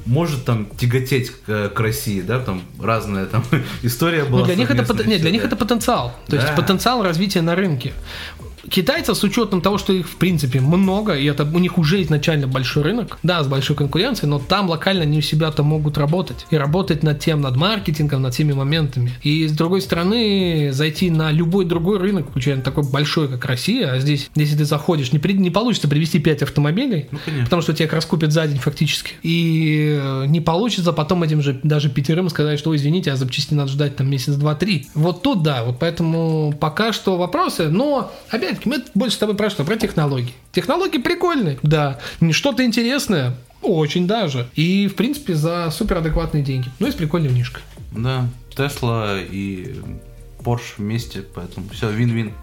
может 0.06 0.46
там 0.46 0.68
тяготеть 0.78 1.32
к, 1.46 1.70
к 1.70 1.80
России, 1.80 2.22
да, 2.22 2.40
там 2.40 2.64
разная 2.80 3.26
там 3.26 3.44
история 3.84 4.24
была. 4.24 4.40
Ну, 4.40 4.46
для 4.46 4.56
них 4.56 4.72
это, 4.72 5.04
нет, 5.04 5.22
для 5.22 5.32
них 5.32 5.44
это 5.44 5.56
потенциал, 5.56 6.16
то 6.26 6.38
да. 6.38 6.42
есть 6.42 6.56
потенциал 6.56 7.04
развития 7.04 7.42
на 7.42 7.56
рынке 7.56 7.94
китайцев 8.70 9.18
с 9.18 9.24
учетом 9.24 9.62
того, 9.62 9.78
что 9.78 9.94
их 9.94 10.08
в 10.08 10.16
принципе 10.18 10.60
много, 10.60 11.16
и 11.16 11.26
это 11.26 11.44
у 11.44 11.60
них 11.60 11.78
уже 11.78 12.02
изначально 12.04 12.48
большой 12.48 12.84
рынок, 12.84 13.18
да, 13.24 13.44
с 13.44 13.48
большой 13.48 13.76
конкуренцией, 13.76 14.30
но 14.30 14.40
там 14.40 14.70
локально 14.70 15.04
они 15.04 15.20
у 15.20 15.22
себя-то 15.22 15.64
могут 15.64 15.98
работать. 15.98 16.46
И 16.50 16.58
работать 16.58 17.04
над 17.04 17.20
тем, 17.20 17.42
над 17.42 17.56
маркетингом, 17.56 18.22
над 18.22 18.34
теми 18.34 18.54
моментами. 18.54 19.14
И 19.24 19.48
с 19.48 19.52
другой 19.52 19.82
стороны, 19.82 20.70
зайти 20.72 21.10
на 21.10 21.32
любой 21.32 21.66
другой 21.66 21.98
рынок, 22.00 22.30
включая 22.30 22.62
такой 22.62 22.84
большой, 22.84 23.28
как 23.28 23.46
Россия, 23.46 23.92
а 23.92 24.00
здесь, 24.00 24.30
если 24.36 24.58
ты 24.58 24.66
заходишь, 24.66 25.12
не, 25.12 25.20
при, 25.20 25.34
не 25.34 25.50
получится 25.50 25.88
привезти 25.88 26.20
5 26.20 26.44
автомобилей, 26.44 27.08
ну, 27.12 27.20
потому 27.44 27.62
что 27.62 27.74
тебя 27.74 27.90
раскупят 27.90 28.32
за 28.32 28.48
день 28.48 28.60
фактически. 28.60 29.14
И 29.24 29.98
э, 30.00 30.26
не 30.28 30.42
получится 30.42 30.94
потом 30.94 31.24
этим 31.24 31.42
же 31.42 31.60
даже 31.64 31.90
пятерым 31.90 32.30
сказать, 32.30 32.60
что, 32.60 32.76
извините, 32.76 33.12
а 33.12 33.16
запчасти 33.16 33.54
надо 33.54 33.72
ждать 33.72 33.96
там 33.96 34.10
месяц, 34.10 34.36
два, 34.36 34.56
три. 34.56 34.88
Вот 34.94 35.24
тут 35.24 35.44
да, 35.44 35.64
вот 35.64 35.80
поэтому 35.80 36.54
пока 36.60 36.94
что 36.94 37.18
вопросы, 37.18 37.70
но 37.70 38.12
опять 38.30 38.57
опять 38.58 38.66
мы 38.66 38.84
больше 38.94 39.16
с 39.16 39.20
тобой 39.20 39.36
про 39.36 39.50
что? 39.50 39.64
Про 39.64 39.78
технологии. 39.78 40.34
Технологии 40.52 40.98
прикольные, 40.98 41.60
да. 41.64 42.00
Что-то 42.32 42.66
интересное, 42.66 43.36
очень 43.62 44.08
даже. 44.08 44.48
И, 44.56 44.88
в 44.88 44.96
принципе, 44.96 45.36
за 45.36 45.70
суперадекватные 45.72 46.44
деньги. 46.44 46.70
Ну 46.80 46.88
и 46.88 46.92
с 46.92 46.96
прикольной 46.96 47.30
внешкой. 47.30 47.64
Да, 47.92 48.28
Тесла 48.56 49.18
и 49.20 49.76
Porsche 50.40 50.76
вместе, 50.78 51.22
поэтому 51.22 51.70
все, 51.70 51.90
вин-вин. 51.90 52.34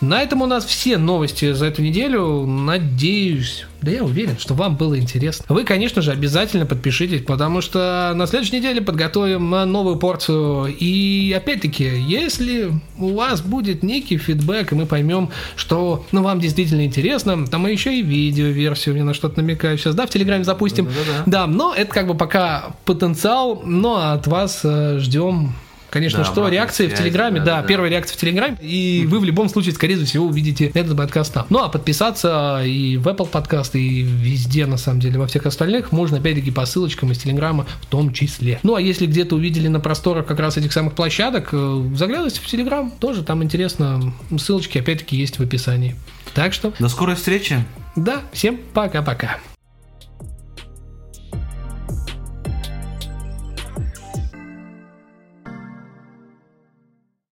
На 0.00 0.22
этом 0.22 0.42
у 0.42 0.46
нас 0.46 0.64
все 0.64 0.96
новости 0.96 1.52
за 1.52 1.66
эту 1.66 1.82
неделю. 1.82 2.46
Надеюсь, 2.46 3.66
да 3.82 3.90
я 3.90 4.04
уверен, 4.04 4.38
что 4.38 4.54
вам 4.54 4.76
было 4.76 4.96
интересно. 4.96 5.44
Вы, 5.48 5.64
конечно 5.64 6.02
же, 6.02 6.12
обязательно 6.12 6.66
подпишитесь, 6.66 7.22
потому 7.22 7.60
что 7.60 8.12
на 8.14 8.28
следующей 8.28 8.58
неделе 8.58 8.80
подготовим 8.80 9.50
новую 9.50 9.96
порцию. 9.96 10.66
И 10.78 11.34
опять-таки, 11.36 11.84
если 11.84 12.70
у 12.96 13.14
вас 13.14 13.40
будет 13.40 13.82
некий 13.82 14.18
фидбэк, 14.18 14.70
и 14.70 14.76
мы 14.76 14.86
поймем, 14.86 15.30
что 15.56 16.06
ну, 16.12 16.22
вам 16.22 16.38
действительно 16.38 16.84
интересно, 16.84 17.44
то 17.46 17.58
мы 17.58 17.72
еще 17.72 17.98
и 17.98 18.02
видео-версию, 18.02 18.94
мне 18.94 19.04
на 19.04 19.14
что-то 19.14 19.42
намекаю 19.42 19.78
сейчас, 19.78 19.96
да, 19.96 20.06
в 20.06 20.10
Телеграме 20.10 20.44
запустим. 20.44 20.84
Да, 20.84 20.92
да, 20.92 21.12
да. 21.12 21.22
да, 21.26 21.46
но 21.48 21.74
это 21.74 21.92
как 21.92 22.06
бы 22.06 22.14
пока 22.14 22.76
потенциал, 22.84 23.62
но 23.64 24.12
от 24.12 24.28
вас 24.28 24.60
э, 24.62 24.98
ждем 25.00 25.54
Конечно, 25.90 26.18
да, 26.18 26.24
что 26.24 26.48
реакции 26.48 26.86
связи, 26.86 26.94
в 26.94 26.98
Телеграме, 26.98 27.40
да, 27.40 27.46
да, 27.46 27.62
да, 27.62 27.68
первая 27.68 27.90
реакция 27.90 28.16
в 28.16 28.20
Телеграме, 28.20 28.56
и 28.60 29.06
вы 29.08 29.20
в 29.20 29.24
любом 29.24 29.48
случае, 29.48 29.74
скорее 29.74 30.04
всего, 30.04 30.26
увидите 30.26 30.70
этот 30.74 30.96
подкаст 30.96 31.32
там. 31.32 31.46
Ну, 31.48 31.60
а 31.60 31.68
подписаться 31.68 32.62
и 32.64 32.96
в 32.96 33.06
Apple 33.08 33.28
подкаст, 33.28 33.74
и 33.74 34.02
везде, 34.02 34.66
на 34.66 34.76
самом 34.76 35.00
деле, 35.00 35.18
во 35.18 35.26
всех 35.26 35.46
остальных, 35.46 35.92
можно, 35.92 36.18
опять-таки, 36.18 36.50
по 36.50 36.66
ссылочкам 36.66 37.12
из 37.12 37.18
Телеграма 37.18 37.66
в 37.82 37.86
том 37.86 38.12
числе. 38.12 38.60
Ну, 38.62 38.74
а 38.74 38.80
если 38.80 39.06
где-то 39.06 39.36
увидели 39.36 39.68
на 39.68 39.80
просторах 39.80 40.26
как 40.26 40.38
раз 40.40 40.56
этих 40.56 40.72
самых 40.72 40.94
площадок, 40.94 41.48
э, 41.52 41.90
заглядывайте 41.94 42.40
в 42.40 42.46
Телеграм, 42.46 42.90
тоже 42.90 43.22
там 43.22 43.42
интересно. 43.42 44.12
Ссылочки, 44.38 44.78
опять-таки, 44.78 45.16
есть 45.16 45.38
в 45.38 45.42
описании. 45.42 45.96
Так 46.34 46.52
что... 46.52 46.72
До 46.78 46.88
скорой 46.88 47.16
встречи. 47.16 47.64
Да, 47.96 48.22
всем 48.32 48.60
пока-пока. 48.74 49.38